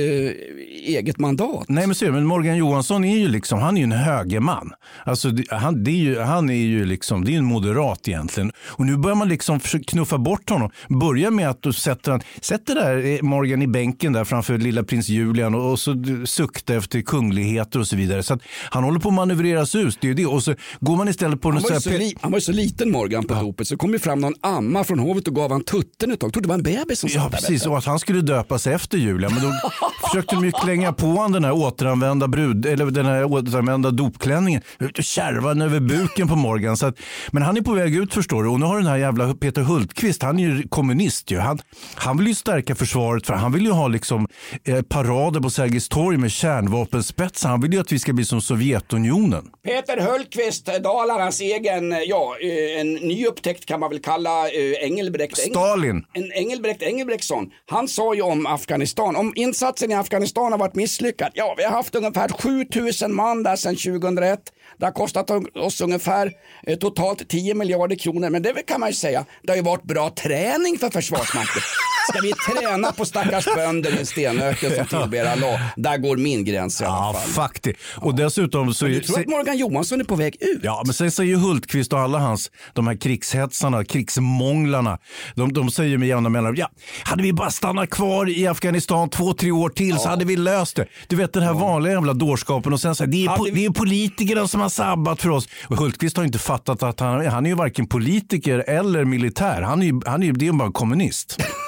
[0.86, 1.64] eget mandat.
[1.68, 4.72] Nej men, det, men Morgan Johansson är ju liksom, han är ju en högerman.
[5.04, 8.52] Alltså, han, det är ju, han är ju liksom, det är en moderat egentligen.
[8.66, 10.70] Och nu börjar man liksom knuffa bort honom.
[10.88, 14.82] Börja med att du sätter, han, sätter där eh, Morgan i bänken där framför lilla
[14.82, 18.22] prins Julian och, och så sukta efter kungligheter och så vidare.
[18.22, 19.98] Så att han håller på att manövreras ut.
[20.00, 20.26] Det är ju det.
[20.26, 22.52] Och så går man istället på Han var, ju så li, han var ju så
[22.52, 25.64] liten Morgan på dopet så kom ju fram någon amma från hovet och gav han
[25.64, 26.32] tutten ett tag.
[26.32, 27.30] Trodde det var en bebis som satt Ja, där.
[27.30, 27.62] vet precis.
[27.62, 27.68] du.
[27.68, 29.28] Och att han skulle döpas efter Julia.
[29.30, 29.52] Men då
[30.08, 33.32] försökte de ju klänga på honom den här återanvända, brud, eller den här
[33.66, 34.62] återanvända dopklänningen.
[34.98, 36.76] Kärva den över buken på Morgan.
[36.76, 36.94] Så att,
[37.32, 38.48] men han är på väg ut förstår du.
[38.48, 41.38] Och nu har den här jävla Peter Hultqvist, han är ju kommunist ju.
[41.38, 41.58] Han,
[41.94, 44.26] han vill ju stärka försvaret för han vill ju ha liksom
[44.64, 47.48] eh, parader på Sergels torg med kärnvapenspetsar.
[47.48, 49.44] Han vill ju att vi ska bli som Sovjetunionen.
[49.64, 55.38] Peter Hultqvist, Dalarnas egen, ja, eh, en ny upptäckt kan man väl kalla eh, Engelbrekt.
[55.38, 56.04] Eng- Stalin.
[56.12, 57.46] En Engelbrekt Engelbrektsson.
[57.70, 61.30] Han sa ju om Afghanistan, om insatsen i Afghanistan har varit misslyckad.
[61.34, 64.40] Ja, vi har haft ungefär 7000 man där sedan 2001.
[64.78, 66.32] Det har kostat oss ungefär
[66.66, 68.30] eh, totalt 10 miljarder kronor.
[68.30, 71.62] Men det kan man ju säga, det har ju varit bra träning för Försvarsmakten.
[72.10, 75.60] Ska vi träna på stackars bönder i en stenöken som tillber Allah?
[75.76, 77.28] Där går min gräns i alla Ja, fall.
[77.30, 77.78] faktiskt.
[77.96, 78.84] Och dessutom så...
[78.86, 80.60] Du tror att Morgan Johansson är på väg ut?
[80.62, 84.98] Ja, men sen säger Hultqvist och alla hans, de här krigshetsarna, krigsmånglarna,
[85.34, 86.68] de, de säger med jämna mellanrum, ja,
[87.04, 90.76] hade vi bara stannat kvar i Afghanistan två, tre år till så hade vi löst
[90.76, 90.86] det.
[91.08, 93.64] Du vet den här vanliga jävla dårskapen och sen säger det, är po- vi- det
[93.64, 95.48] är politikerna som har sabbat för oss.
[95.68, 99.62] Och Hultqvist har inte fattat att han, han är ju varken politiker eller militär.
[99.62, 101.38] Han är ju, han är ju, det är bara kommunist.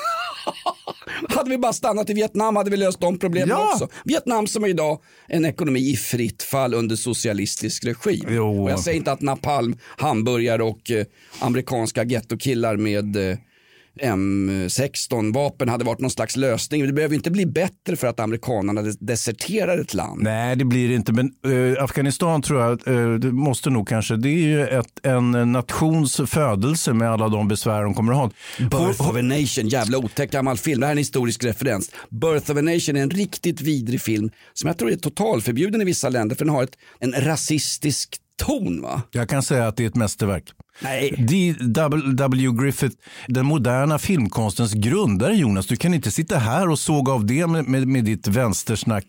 [1.29, 3.71] Hade vi bara stannat i Vietnam hade vi löst de problemen Ja.
[3.73, 3.89] också.
[4.05, 8.27] Vietnam som är idag en ekonomi i fritt fall under socialistisk regim.
[8.29, 8.63] Jo.
[8.65, 11.05] Och jag säger inte att napalm, hamburgare och eh,
[11.39, 13.39] amerikanska gettokillar med eh,
[13.99, 16.87] M16-vapen hade varit någon slags lösning.
[16.87, 20.23] Det behöver inte bli bättre för att amerikanerna des- deserterar ett land.
[20.23, 21.13] Nej, det blir det inte.
[21.13, 21.27] Men
[21.77, 26.21] eh, Afghanistan tror jag, eh, det måste nog kanske, det är ju ett, en nations
[26.27, 28.31] födelse med alla de besvär de kommer att ha.
[28.59, 30.81] Birth of a Nation, jävla otäck gammal film.
[30.81, 31.91] Det här är en historisk referens.
[32.11, 35.85] Birth of a Nation är en riktigt vidrig film som jag tror är totalförbjuden i
[35.85, 38.83] vissa länder för den har ett, en rasistisk ton.
[38.83, 39.03] va?
[39.11, 40.45] Jag kan säga att det är ett mästerverk.
[40.81, 41.15] Nej.
[41.19, 41.55] D.
[42.15, 42.53] W.
[42.63, 42.97] Griffith,
[43.29, 45.67] den moderna filmkonstens grundare Jonas.
[45.67, 49.05] Du kan inte sitta här och såga av det med, med, med ditt vänstersnack.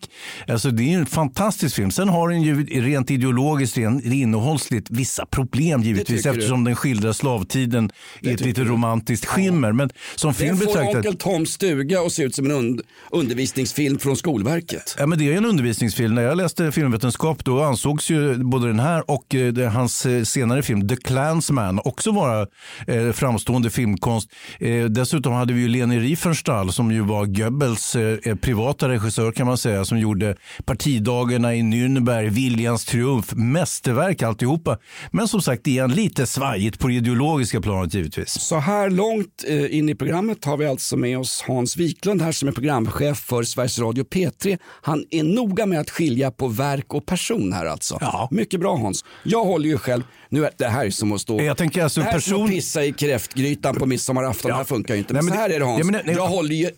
[0.48, 1.90] Alltså, det är en fantastisk film.
[1.90, 6.38] Sen har den ju rent ideologiskt, rent innehållsligt vissa problem givetvis tycker du?
[6.38, 7.90] eftersom den skildrar slavtiden
[8.20, 9.72] i ett lite romantiskt skimmer.
[9.72, 12.80] Men som film Den får betraktat Onkel Toms stuga och se ut som en und
[13.10, 14.96] undervisningsfilm från Skolverket.
[14.98, 16.14] Ja, men det är en undervisningsfilm.
[16.14, 20.62] När jag läste filmvetenskap då ansågs ju både den här och eh, hans eh, senare
[20.62, 22.46] film The Clansman också vara
[22.86, 24.30] eh, framstående filmkonst.
[24.60, 29.46] Eh, dessutom hade vi ju Leni Riefenstahl som ju var Goebbels eh, privata regissör kan
[29.46, 34.78] man säga som gjorde partidagarna i Nürnberg, Viljans triumf, mästerverk alltihopa.
[35.10, 38.28] Men som sagt, det är en lite svajigt på det ideologiska planet givetvis.
[38.28, 42.32] Så här långt eh, in i programmet har vi alltså med oss Hans Wiklund här
[42.32, 44.58] som är programchef för Sveriges Radio P3.
[44.82, 47.98] Han är noga med att skilja på verk och person här alltså.
[48.00, 48.28] Ja.
[48.30, 49.04] Mycket bra Hans.
[49.22, 52.00] Jag håller ju själv, nu är det här är som att stå, Jag tänker alltså
[52.00, 54.50] det här är som person- att pissa i kräftgrytan på midsommarafton.
[54.50, 55.14] Det här funkar ju inte.
[55.14, 55.78] Men, Nej, men så här det- är det Hans.
[55.78, 56.70] Ja, men nej, jag håller ju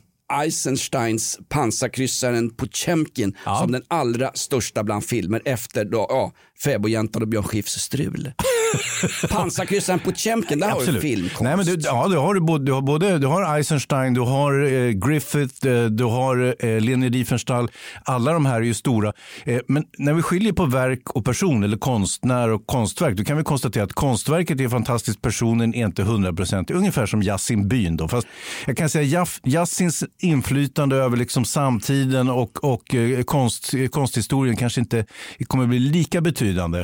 [0.42, 6.32] Eisensteins pansarkryssaren Potemkin som den allra största bland filmer efter då, ja,
[6.64, 8.32] Fäbodjäntan och Björn Skifs strul.
[9.30, 11.02] Pansarkryssaren Potemkin, där har du Absolut.
[11.02, 11.40] filmkonst.
[11.40, 14.72] Nej, men du, ja, du, har, både- du har både du har Eisenstein, du har
[14.72, 17.70] eh, Griffith, eh, du har eh, Leni Riefenstahl.
[18.04, 19.12] Alla de här är ju stora.
[19.44, 23.36] Eh, men när vi skiljer på verk och person, eller konstnär och konstverk, då kan
[23.36, 26.74] vi konstatera att konstverket är fantastiskt, personen är inte hundraprocentig.
[26.74, 27.96] Ungefär som Yasin Byn.
[27.96, 28.08] Då.
[28.08, 28.26] Fast
[28.66, 34.80] jag kan säga Jaff- Yassins inflytande över liksom samtiden och, och eh, konst, konsthistorien kanske
[34.80, 35.06] inte
[35.46, 36.80] kommer bli lika betydande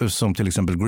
[0.00, 0.87] eh, som till exempel Griffith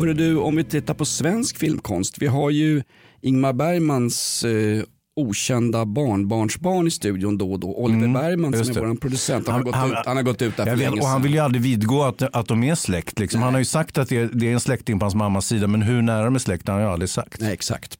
[0.00, 2.22] Hörru du, om vi tittar på svensk filmkonst.
[2.22, 2.82] Vi har ju
[3.20, 4.82] Ingmar Bergmans eh,
[5.16, 7.74] okända barnbarnsbarn i studion då och då.
[7.74, 9.48] Oliver Bergman som är vår producent.
[9.48, 11.38] Han, har gått ut, han har gått ut där för vet, och han vill ju
[11.38, 13.18] aldrig vidgå att, att de är släkt.
[13.18, 13.42] Liksom.
[13.42, 15.66] Han har ju sagt att det är, det är en släkting på hans mammas sida,
[15.66, 17.40] men hur nära de är släkt har han ju aldrig sagt.
[17.40, 17.98] Nej, exakt.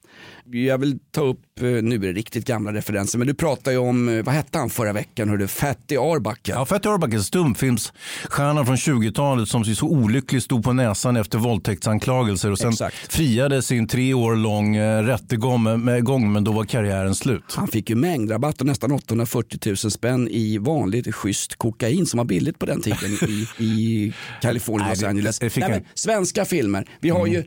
[0.52, 3.78] Jag vill ta upp, eh, nu är det riktigt gamla referenser, men du pratade ju
[3.78, 6.54] om, eh, vad hette han förra veckan, hörde Fatty Arbuckle.
[6.54, 12.58] Ja, Fatty Arbuckle, stumfilmsstjärnan från 20-talet som så olyckligt stod på näsan efter våldtäktsanklagelser och
[12.58, 13.12] sen Exakt.
[13.12, 17.14] friades i en tre år lång eh, rättegång, med, med, gång, men då var karriären
[17.14, 17.44] slut.
[17.48, 22.24] Han fick ju mängdrabatt och nästan 840 000 spänn i vanligt schysst kokain som var
[22.24, 25.38] billigt på den tiden i, i Kalifornien, Nej, Los Angeles.
[25.38, 27.44] det Nej, men, svenska filmer, vi har ju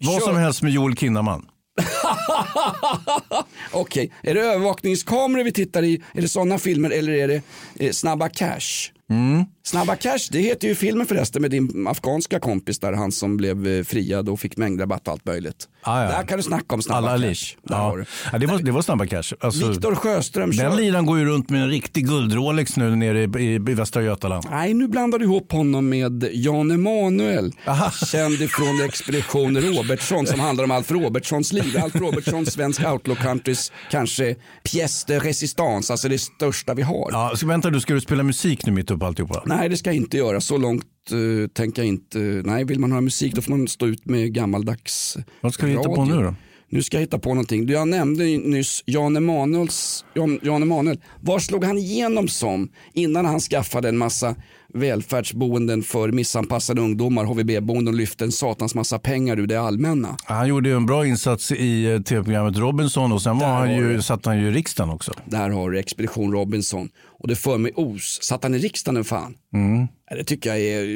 [0.00, 1.46] Vad som helst med Joel Kinnaman.
[3.72, 6.02] Okej, är det övervakningskameror vi tittar i?
[6.14, 7.42] Är det sådana filmer eller är det
[7.78, 8.90] eh, Snabba Cash?
[9.10, 9.44] Mm.
[9.64, 13.66] Snabba Cash, det heter ju filmen förresten med din afghanska kompis där, han som blev
[13.66, 15.68] eh, friad och fick mängdrabatt och allt möjligt.
[15.82, 16.08] Ah, ja.
[16.08, 17.56] Där kan du snacka om Snabba Alla Cash.
[17.68, 17.96] Ja.
[18.32, 19.32] Ja, det, var, det var snabba cash.
[19.40, 20.64] Alltså, Viktor Sjöström kör.
[20.64, 24.02] den liran går ju runt med en riktig guldrolex nu nere i, i, i Västra
[24.02, 24.44] Götaland.
[24.50, 27.52] Nej, nu blandar du ihop honom med Jan Emanuel,
[28.06, 31.78] känd ifrån Expedition Robertsson som handlar om Alf Robertsons liv.
[31.82, 37.08] Alf Robertson, svensk outlaw countrys kanske pièce de résistance, alltså det största vi har.
[37.10, 39.42] Ja, så vänta, du ska du spela musik nu mitt upp alltihopa?
[39.56, 40.40] Nej, det ska jag inte göra.
[40.40, 42.18] Så långt uh, tänker jag inte.
[42.18, 45.72] Nej, vill man höra musik då får man stå ut med gammaldags Vad ska du
[45.72, 46.34] hitta på nu då?
[46.68, 47.68] Nu ska jag hitta på någonting.
[47.68, 51.00] Jag nämnde nyss Jan Emanuels, Jan, Jan Emanuel.
[51.20, 54.36] Var slog han igenom som innan han skaffade en massa
[54.74, 60.16] välfärdsboenden för missanpassade ungdomar, HVB-boenden och lyfte en satans massa pengar ur det allmänna?
[60.24, 63.76] Han gjorde ju en bra insats i eh, tv-programmet Robinson och sen var Där han
[63.76, 65.12] ju, satt han ju i riksdagen också.
[65.24, 66.88] Där har du Expedition Robinson.
[67.22, 68.18] Och det för mig os.
[68.22, 69.34] Satt han i riksdagen fan?
[69.54, 69.86] Mm.
[70.10, 70.86] Det tycker jag är,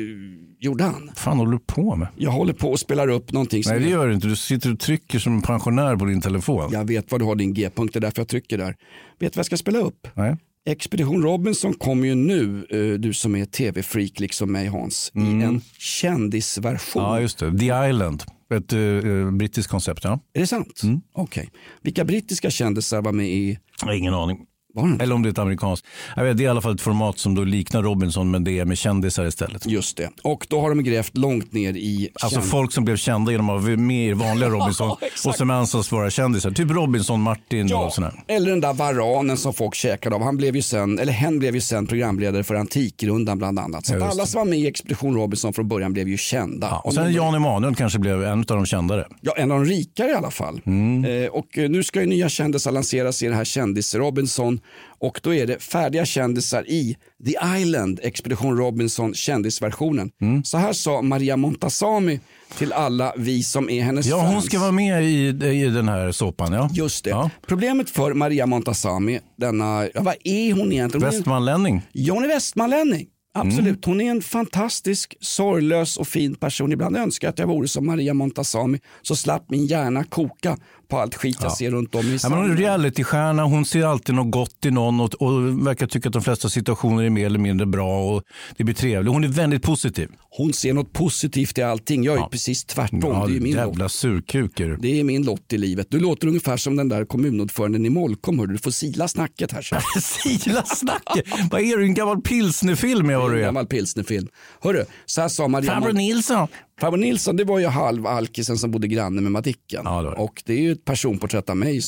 [0.60, 1.10] gjorde han.
[1.16, 2.08] fan håller du på med?
[2.16, 4.26] Jag håller på och spelar upp någonting Nej det gör du inte.
[4.26, 6.68] Du sitter och trycker som en pensionär på din telefon.
[6.72, 8.76] Jag vet vad du har din G-punkt, det är därför jag trycker där.
[9.18, 10.08] Vet du vad jag ska spela upp?
[10.14, 10.36] Nej.
[10.66, 15.60] Expedition Robinson kommer ju nu, eh, du som är tv-freak liksom mig Hans, i en
[15.78, 17.02] kändisversion.
[17.02, 17.14] Mm.
[17.14, 17.58] Ja just det.
[17.58, 18.22] The Island.
[18.54, 20.04] Ett uh, brittiskt koncept.
[20.04, 20.20] Ja.
[20.34, 20.80] Är det sant?
[20.82, 21.00] Mm.
[21.12, 21.50] Okej.
[21.82, 23.58] Vilka brittiska kändisar var med i?
[23.80, 24.38] Jag har ingen aning.
[24.76, 25.02] Var?
[25.02, 25.86] Eller om det är ett amerikanskt.
[26.16, 28.58] Jag vet, det är i alla fall ett format som då liknar Robinson men det
[28.58, 29.66] är med kändisar istället.
[29.66, 30.10] Just det.
[30.22, 33.50] Och då har de grävt långt ner i Alltså känd- folk som blev kända genom
[33.50, 34.96] att vara med i vanliga Robinson
[35.26, 36.50] och som anses vara kändisar.
[36.50, 38.12] Typ Robinson, Martin Ja, och sådär.
[38.28, 40.22] eller den där varanen som folk käkade av.
[40.22, 43.86] Han blev ju sen, eller hen blev ju sen programledare för Antikrundan bland annat.
[43.86, 46.66] Så Ja, alla som var med i Expedition Robinson från början blev ju kända.
[46.66, 49.06] Ja, och sen Jan Emanuel kanske blev en av de kändare.
[49.20, 50.60] Ja, en av de rikare i alla fall.
[50.66, 51.04] Mm.
[51.24, 54.60] Eh, och eh, nu ska ju nya kändisar lanseras i det här kändis-Robinson.
[54.98, 56.96] Och då är det färdiga kändisar i
[57.26, 60.10] The Island, Expedition Robinson kändisversionen.
[60.20, 60.44] Mm.
[60.44, 62.20] Så här sa Maria Montazami
[62.58, 64.32] till alla vi som är hennes Ja, fans.
[64.34, 66.52] hon ska vara med i, i den här såpan.
[66.52, 66.68] Ja.
[66.72, 67.10] Just det.
[67.10, 67.30] Ja.
[67.46, 71.10] Problemet för Maria Montazami, denna, ja, vad är hon egentligen?
[71.10, 71.82] Västmanlänning.
[71.92, 73.06] Ja, hon är västmanlänning.
[73.38, 76.72] Absolut, hon är en fantastisk, sorglös och fin person.
[76.72, 80.56] Ibland önskar jag att jag vore som Maria Montazami så slapp min hjärna koka
[80.88, 84.14] på allt skit jag ser runt om i Ja, men är realitystjärna, hon ser alltid
[84.14, 87.38] något gott i någon och, och verkar tycka att de flesta situationer är mer eller
[87.38, 88.22] mindre bra och
[88.56, 89.12] det blir trevligt.
[89.12, 90.08] Hon är väldigt positiv.
[90.30, 92.04] Hon ser något positivt i allting.
[92.04, 93.00] Jag är ju precis tvärtom.
[93.02, 93.66] Ja, det är min lott.
[93.66, 94.76] jävla surkuk är du.
[94.76, 95.86] Det är min lott i livet.
[95.90, 98.48] Du låter ungefär som den där kommunordföranden i Molkom.
[98.48, 99.62] Du får sila snacket här.
[100.00, 101.24] Sila snacket?
[101.50, 103.10] Vad är du, en gammal pilsnerfilm?
[103.10, 103.44] är vad du En är?
[103.44, 104.28] gammal pilsnerfilm.
[104.60, 106.48] Hörru, så här sa Maria Farbror Nilsson.
[106.80, 109.82] Farbror Nilsson det var ju halv alkisen som bodde granne med Madicken.
[109.84, 110.08] Ja, det.
[110.08, 111.80] Och det är ju ett personporträtt av mig.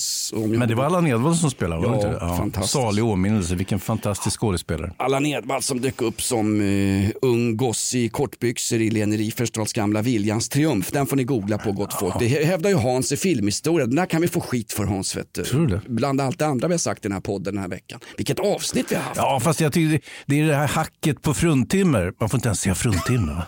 [0.47, 2.36] Men det var Allan Edwall som spelade, var det Ja, inte det?
[2.36, 2.72] fantastiskt.
[2.72, 4.93] Salig åminnelse, vilken fantastisk skådespelare.
[4.97, 10.03] Allan Edwall som dök upp som uh, ung gosse i kortbyxor i Leni Riefenstahls gamla
[10.03, 10.91] Viljans triumf.
[10.93, 12.14] Den får ni googla på gott folk.
[12.18, 13.86] Det hävdar ju Hans i filmhistoria.
[13.86, 15.16] Den där kan vi få skit för Hans.
[15.16, 15.45] Vet du.
[15.45, 15.80] Tror du?
[15.86, 18.01] Bland allt det andra vi har sagt i den här podden den här veckan.
[18.16, 19.16] Vilket avsnitt vi har haft.
[19.16, 22.12] Ja, fast jag tycker det är det här hacket på fruntimmer.
[22.20, 23.43] Man får inte ens säga fruntimmer.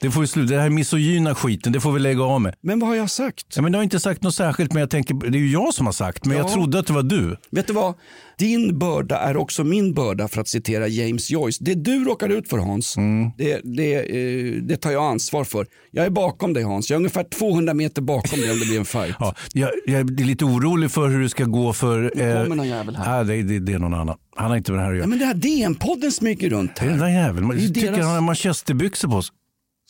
[0.00, 0.54] Det får vi sluta.
[0.54, 2.54] Det här misogyna skiten, det får vi lägga av med.
[2.62, 3.46] Men vad har jag sagt?
[3.56, 5.74] Ja, men du har inte sagt något särskilt, men jag tänker, det är ju jag
[5.74, 6.42] som har sagt, men Ja.
[6.42, 7.36] jag trodde att det var du.
[7.50, 7.94] Vet du vad?
[8.38, 11.58] Din börda är också min börda för att citera James Joyce.
[11.64, 13.30] Det du råkar ut för Hans, Mm.
[13.38, 15.66] det, det, eh, det tar jag ansvar för.
[15.90, 16.90] Jag är bakom dig Hans.
[16.90, 19.14] Jag är ungefär 200 meter bakom dig om det blir en fight.
[19.20, 22.00] Ja, jag, jag är lite orolig för hur det ska gå för...
[22.14, 23.24] Nu kommer någon jävel här.
[23.24, 24.16] Nej, det, det, det är någon annan.
[24.36, 25.06] Han har inte med det här att Ja, göra.
[25.08, 27.06] men det här DN-podden smyger runt Det är den här.
[27.06, 27.50] där jäveln.
[27.58, 29.34] Ju Jag tycker deras- han har manchesterbyxor på sig.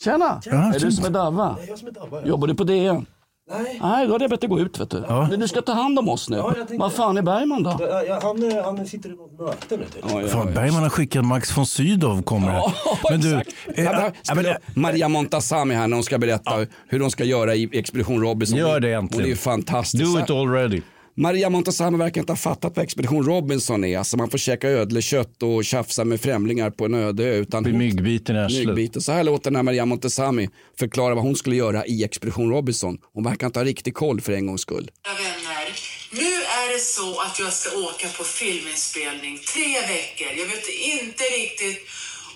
[0.03, 0.41] Tjena!
[0.45, 1.57] Ja, är du som är Davva?
[1.67, 2.25] Jag som är Dabba.
[2.25, 3.05] Jobbar du på DN?
[3.51, 3.79] Nej.
[3.81, 5.03] Nej, då hade jag bett dig gå ut vet du.
[5.07, 5.27] Ja.
[5.29, 6.37] Men du ska ta hand om oss nu.
[6.37, 7.77] Ja, Vad fan är Bergman då?
[7.79, 9.83] Ja, ja, han, eh, han sitter i något möte nu.
[9.85, 10.05] Typ.
[10.11, 10.53] Ja, ja, Fan, ja.
[10.53, 12.73] Bergman har skickat Max von Sydow kommer här.
[13.11, 13.51] Men du, exakt.
[13.77, 16.51] Ja, ja, spela men, Maria Montazami här när hon ska berätta
[16.87, 18.57] hur de ska göra i Expedition Robinson.
[18.59, 19.25] Gör det Och äntligen.
[19.25, 20.03] det är fantastiskt.
[20.15, 20.81] do it already.
[21.17, 23.97] Maria Montazami verkar inte ha fattat vad Expedition Robinson är.
[23.97, 27.35] Alltså man får käka ödlekött och tjafsa med främlingar på en öde ö.
[27.35, 28.65] Utan Blir myggbiten arslet.
[28.67, 29.01] Myggbiten.
[29.01, 30.49] Så här låter den här Maria Montazami
[30.79, 32.97] förklara vad hon skulle göra i Expedition Robinson.
[33.13, 34.91] Hon verkar inte ha riktig koll för en gångs skull.
[35.03, 35.67] Vänner,
[36.11, 40.27] nu är det så att jag ska åka på filminspelning tre veckor.
[40.41, 40.67] Jag vet
[41.01, 41.79] inte riktigt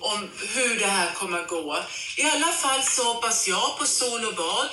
[0.02, 1.84] om hur det här kommer gå.
[2.18, 4.70] I alla fall så hoppas jag på sol och bad,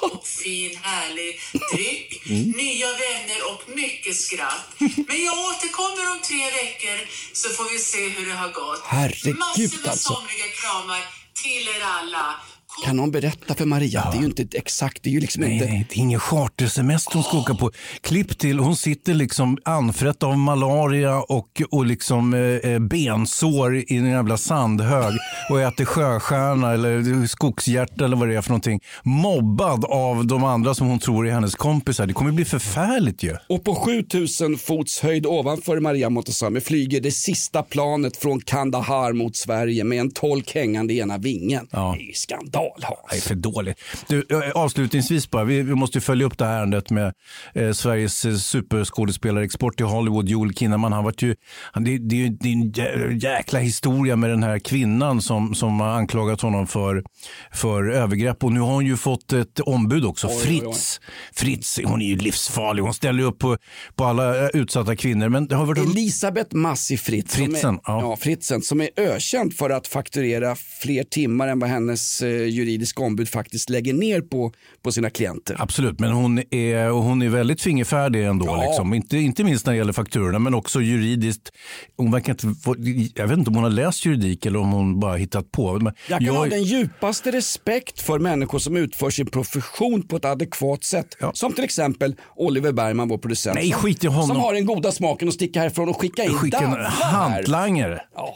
[0.00, 1.40] och fin härlig
[1.72, 2.26] dryck,
[2.56, 4.66] nya vänner och mycket skratt.
[4.78, 8.82] Men jag återkommer om tre veckor så får vi se hur det har gått.
[8.84, 10.14] Herregud, Massor med alltså.
[10.14, 11.00] somriga kramar
[11.42, 12.34] till er alla.
[12.84, 14.08] Kan någon berätta för Maria?
[14.12, 15.66] Det är ju inte exakt, det är ju liksom Nej, inte...
[15.66, 17.70] nej, det är ingen chartersemester hon ska åka på.
[18.00, 23.84] Klipp till, hon sitter liksom anfrätt av malaria och, och liksom eh, eh, bensår i
[23.88, 25.14] en jävla sandhög
[25.50, 28.80] och äter sjöstjärna eller skogshjärta eller vad det är för någonting.
[29.02, 32.06] Mobbad av de andra som hon tror är hennes kompisar.
[32.06, 33.36] Det kommer bli förfärligt ju.
[33.48, 39.36] Och på 7000 fots höjd ovanför Maria Montazami flyger det sista planet från Kandahar mot
[39.36, 41.68] Sverige med en tolk hängande i ena vingen.
[41.70, 41.94] Ja.
[41.98, 42.14] Det är ju
[42.70, 43.12] skandal Hans.
[43.12, 43.78] Nej, för dåligt.
[44.08, 47.12] Du, eh, avslutningsvis bara, vi, vi måste följa upp det här ärendet med
[47.54, 50.92] eh, Sveriges eh, superskådespelare, export till Hollywood, Joel Kinnaman.
[50.92, 51.34] Han varit ju,
[51.72, 55.22] han, det, det, är ju- det är en jä- jäkla historia med den här kvinnan
[55.22, 57.04] som, som har anklagat honom för,
[57.52, 58.44] för övergrepp.
[58.44, 60.42] Och nu har hon ju fått ett ombud också, oj, oj.
[60.46, 61.00] Fritz.
[61.34, 62.82] Fritz, hon är ju livsfarlig.
[62.82, 63.56] Hon ställer upp på,
[63.94, 65.28] på alla eh, utsatta kvinnor.
[65.28, 65.78] Men det har varit...
[65.96, 68.00] Elisabeth Massi Fritz, Fritzen, som är, ja.
[68.00, 68.16] ja.
[68.16, 73.28] Fritzen, som är ökänd för att fakturera fler timmar än vad hennes eh, juridiska ombud
[73.28, 74.52] faktiskt lägger ner på,
[74.82, 75.56] på sina klienter.
[75.58, 78.46] Absolut, men hon är, hon är väldigt fingerfärdig ändå.
[78.46, 78.62] Ja.
[78.62, 78.94] Liksom.
[78.94, 81.52] Inte, inte minst när det gäller fakturorna, men också juridiskt.
[81.96, 82.46] Hon verkar inte,
[83.14, 85.78] jag vet inte om hon har läst juridik eller om hon bara hittat på.
[85.78, 90.24] Men Jag kan ha den djupaste respekt för människor som utför sin profession på ett
[90.24, 91.16] adekvat sätt.
[91.20, 91.30] Ja.
[91.34, 93.54] Som till exempel Oliver Bergman, vår producent.
[93.54, 94.26] Nej, skit i honom.
[94.26, 98.02] Som har den goda smaken att sticka härifrån och skicka in skicka en hantlangare.
[98.14, 98.34] Ja,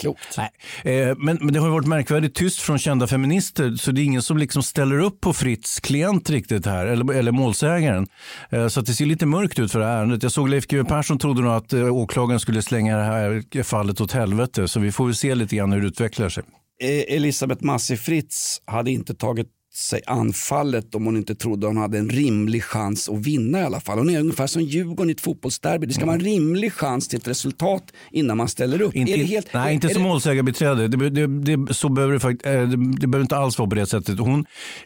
[0.00, 0.38] klokt.
[0.38, 0.50] Nej.
[0.94, 4.04] Eh, men, men det har ju varit märkvärdigt tyst från kända feminister så det är
[4.04, 8.06] ingen som liksom ställer upp på Fritz klient riktigt här, eller, eller målsägaren.
[8.50, 10.22] Eh, så att det ser lite mörkt ut för det här ärendet.
[10.22, 14.00] Jag såg Leif GW Persson trodde nog att eh, åklagaren skulle slänga det här fallet
[14.00, 16.44] åt helvete så vi får väl se lite grann hur det utvecklar sig.
[16.82, 21.98] Eh, Elisabeth Massi Fritz hade inte tagit sig anfallet om hon inte trodde hon hade
[21.98, 23.98] en rimlig chans att vinna i alla fall.
[23.98, 25.86] Hon är ungefär som Djurgården i ett fotbollsderby.
[25.86, 28.96] Det ska vara en rimlig chans till ett resultat innan man ställer upp.
[28.96, 30.88] Inte, helt, nej, är, inte är som målsägarbiträde.
[30.88, 33.74] Det, det, det, så behöver det, fakt- eh, det, det behöver inte alls vara på
[33.74, 34.18] det sättet.
[34.18, 34.44] Hon,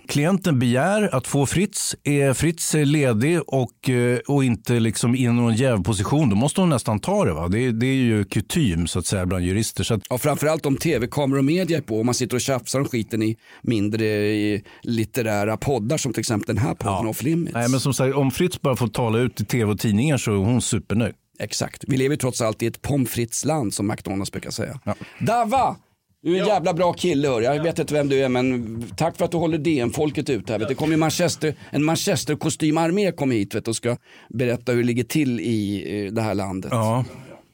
[0.08, 1.96] klienten begär att få Fritz.
[2.04, 7.00] Är Fritz ledig och, eh, och inte liksom i någon jävposition, då måste hon nästan
[7.00, 7.32] ta det.
[7.32, 7.48] Va?
[7.48, 9.84] Det, det är ju kutym så att säga bland jurister.
[9.84, 12.78] Så att, Ja, framförallt om tv-kameror och media är på och man sitter och tjafsar
[12.78, 14.04] om skiten i mindre
[14.34, 17.54] i litterära poddar som till exempel den här podden Off Limits.
[17.54, 20.32] nej, men som sagt, om Fritz bara får tala ut i tv och tidningar så
[20.32, 21.14] är hon supernöjd.
[21.38, 21.84] Exakt.
[21.86, 24.80] Vi lever trots allt i ett pommes frites land som McDonalds brukar säga.
[25.20, 25.76] Dava!
[26.22, 27.40] Du är en jävla bra kille hör.
[27.42, 30.58] Jag vet inte vem du är men tack för att du håller DN-folket ute här.
[30.58, 30.68] Vet.
[30.68, 33.96] Det kommer ju Manchester, en Manchester-kostymarmé kom hit vet, och ska
[34.28, 36.68] berätta hur det ligger till i det här landet.
[36.72, 37.04] Ja.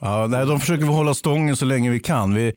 [0.01, 2.35] Ja, nej, de försöker vi hålla stången så länge vi kan.
[2.35, 2.53] Vi,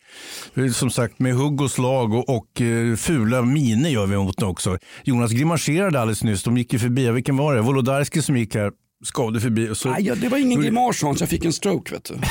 [0.54, 4.38] vi som sagt med hugg och slag och, och eh, fula miner gör vi mot
[4.38, 4.78] det också.
[5.04, 6.44] Jonas grimaserade alldeles nyss.
[6.44, 7.62] De gick ju förbi, vilken var det?
[7.62, 8.72] Wolodarski som gick här
[9.04, 9.70] skavde förbi.
[9.70, 9.89] Och så...
[9.89, 12.14] Nej, ja, det var ingen grimas Hans, jag fick en stroke vet du.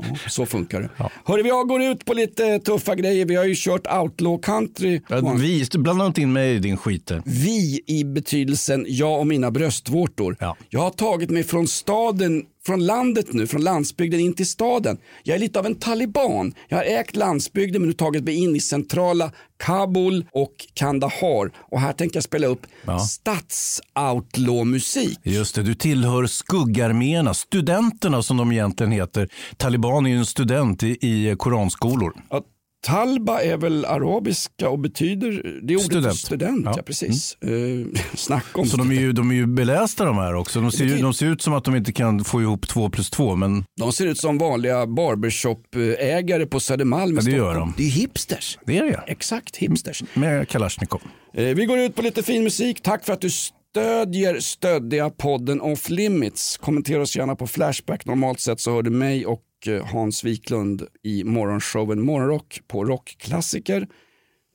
[0.00, 0.90] Ja, så funkar det.
[0.96, 1.10] Ja.
[1.24, 3.26] Hörru, vi går ut på lite tuffa grejer.
[3.26, 5.00] Vi har ju kört outlaw country.
[5.08, 7.10] Ja, vi, blanda inte in mig i din skit.
[7.24, 10.36] Vi i betydelsen jag och mina bröstvårtor.
[10.40, 10.56] Ja.
[10.68, 14.98] Jag har tagit mig från staden från landet nu, från landsbygden in till staden.
[15.22, 16.54] Jag är lite av en taliban.
[16.68, 21.50] Jag har ägt landsbygden men nu tagit mig in i centrala Kabul och Kandahar.
[21.70, 22.98] Och här tänker jag spela upp ja.
[22.98, 25.18] statsoutlaw-musik.
[25.22, 29.28] Just det, du tillhör skuggarméerna, studenterna som de egentligen heter.
[29.56, 32.12] Taliban är ju en student i, i koranskolor.
[32.30, 32.42] Ja,
[32.80, 36.72] Talba är väl arabiska och betyder, det är ordet student, student ja.
[36.76, 37.36] ja precis.
[37.42, 37.78] Mm.
[37.78, 40.60] Uh, snacka om Så de är, ju, de är ju belästa de här också.
[40.60, 43.10] De ser, ju, de ser ut som att de inte kan få ihop två plus
[43.10, 43.36] två.
[43.36, 43.64] Men...
[43.76, 47.74] De ser ut som vanliga barbershop-ägare på Södermalm ja, det gör de.
[47.76, 48.58] Det är hipsters.
[48.66, 49.04] Det är det.
[49.06, 50.02] Exakt, hipsters.
[50.14, 51.02] Med Kalashnikov.
[51.38, 52.82] Uh, vi går ut på lite fin musik.
[52.82, 56.56] Tack för att du stödjer stöddiga podden Off Limits.
[56.56, 58.06] Kommentera oss gärna på Flashback.
[58.06, 62.84] Normalt sett så hör du mig och och eh, Hans Wiklund i morgonshowen Morgonrock på
[62.84, 63.88] Rockklassiker.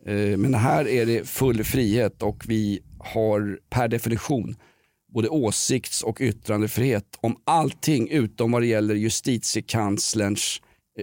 [0.06, 4.56] Eh, men här är det full frihet och vi har per definition
[5.14, 10.62] både åsikts och yttrandefrihet om allting utom vad det gäller justitiekanslerns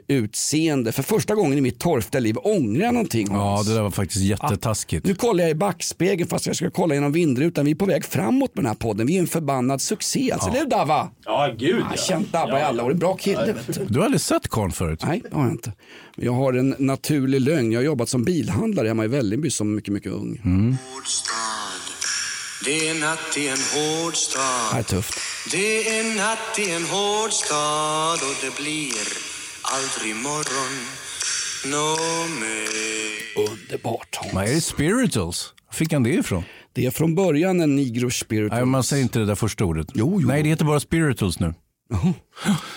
[0.09, 0.93] utseende.
[0.93, 3.27] För första gången i mitt torftiga liv ångrar jag någonting.
[3.31, 5.07] Ja, det där var faktiskt jättetaskigt.
[5.07, 7.65] Ah, nu kollar jag i backspegeln fast jag ska kolla genom vindrutan.
[7.65, 9.07] Vi är på väg framåt med den här podden.
[9.07, 10.33] Vi är en förbannad succé.
[10.33, 10.53] Alltså, ja.
[10.53, 11.11] eller hur Dava?
[11.25, 11.77] Ja, gud ja.
[11.79, 12.59] Jag har känt Dabba ja.
[12.59, 12.91] i alla år.
[12.91, 13.55] En bra kille.
[13.67, 13.73] Ja.
[13.75, 13.85] Du.
[13.85, 15.03] du har aldrig sett karln förut?
[15.07, 15.73] Nej, det har jag inte.
[16.17, 17.73] Jag har en naturlig lögn.
[17.73, 20.41] Jag har jobbat som bilhandlare hemma i Vällingby som mycket, mycket ung.
[20.45, 20.77] Mm.
[22.65, 24.43] Det är natt i en hård stad.
[24.73, 25.15] Det är tufft.
[25.53, 29.30] Det är natt i en hård stad och det blir
[29.63, 30.73] aldrig morgon
[31.67, 31.97] nå
[32.41, 34.19] mer Underbart.
[34.35, 35.55] Men är det spirituals?
[35.73, 36.43] Fick han det ifrån?
[36.73, 38.59] Det är från början en negro spirituals.
[38.59, 39.87] Nej, man säger inte det där första ordet.
[39.95, 40.29] Jo, jo.
[40.29, 41.55] Nej, det heter bara spirituals nu.
[41.91, 42.15] Jaha,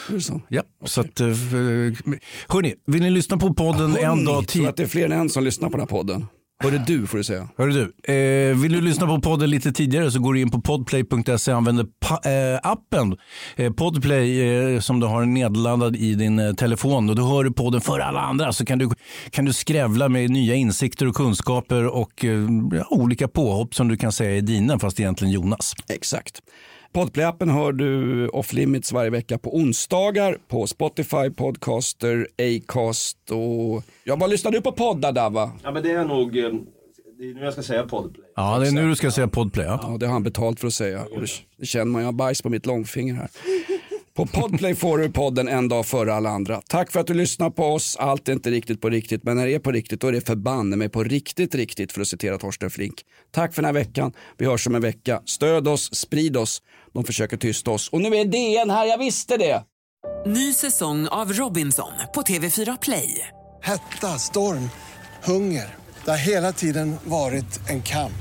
[0.09, 0.41] är det så?
[0.47, 0.87] Ja, okay.
[0.87, 1.27] så att, eh,
[2.47, 4.63] hörni, vill ni lyssna på podden hörni, en dag till?
[4.63, 6.27] Jag tror att det är fler än en som lyssnar på den här podden.
[6.63, 7.49] Hörru du får du säga.
[7.57, 10.61] Hörru du, eh, vill du lyssna på podden lite tidigare så går du in på
[10.61, 11.85] podplay.se och använder
[12.25, 13.17] eh, appen
[13.55, 17.09] eh, Podplay eh, som du har nedladdad i din eh, telefon.
[17.09, 18.89] Och då hör du podden för alla andra så kan du,
[19.29, 22.47] kan du skrävla med nya insikter och kunskaper och eh,
[22.89, 25.73] olika påhopp som du kan säga är dina fast egentligen Jonas.
[25.89, 26.41] Exakt.
[26.93, 33.83] Podplay-appen hör du Off Limits varje vecka på onsdagar på Spotify, Podcaster, Acast och...
[34.03, 35.51] Ja, vad lyssnar du på poddar Dava?
[35.63, 36.37] Ja, men det är nog...
[36.37, 36.51] Eh,
[37.19, 38.25] det är nu jag ska säga Podplay.
[38.35, 39.65] Ja, det är nu du ska säga Podplay.
[39.65, 41.05] Ja, ja det har han betalt för att säga.
[41.15, 41.25] Det,
[41.57, 43.29] det känner man, jag har bajs på mitt långfinger här.
[44.15, 46.61] På Podplay får du podden en dag före alla andra.
[46.69, 47.97] Tack för att du lyssnar på oss.
[47.99, 50.21] Allt är inte riktigt på riktigt, men när det är på riktigt då är det
[50.21, 53.01] förbanne mig på riktigt riktigt för att citera Torsten Flink.
[53.31, 54.13] Tack för den här veckan.
[54.37, 55.21] Vi hörs om en vecka.
[55.25, 56.61] Stöd oss, sprid oss.
[56.93, 57.89] De försöker tysta oss.
[57.89, 59.63] Och nu är DN här, jag visste det!
[60.25, 63.27] Ny säsong av Robinson på TV4 Play.
[63.63, 64.69] Hetta, storm,
[65.23, 65.75] hunger.
[66.05, 68.13] Det har hela tiden varit en kamp.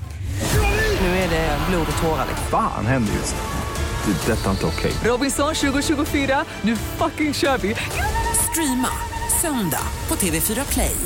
[1.01, 2.27] Nu är det blod och tårar.
[2.51, 4.12] Fan händer just det.
[4.12, 4.91] det detta är inte okej.
[4.91, 5.11] Okay.
[5.11, 7.75] Robinson 2024, nu fucking kör vi!
[8.51, 8.89] Streama
[9.41, 10.97] söndag på TV4 Play.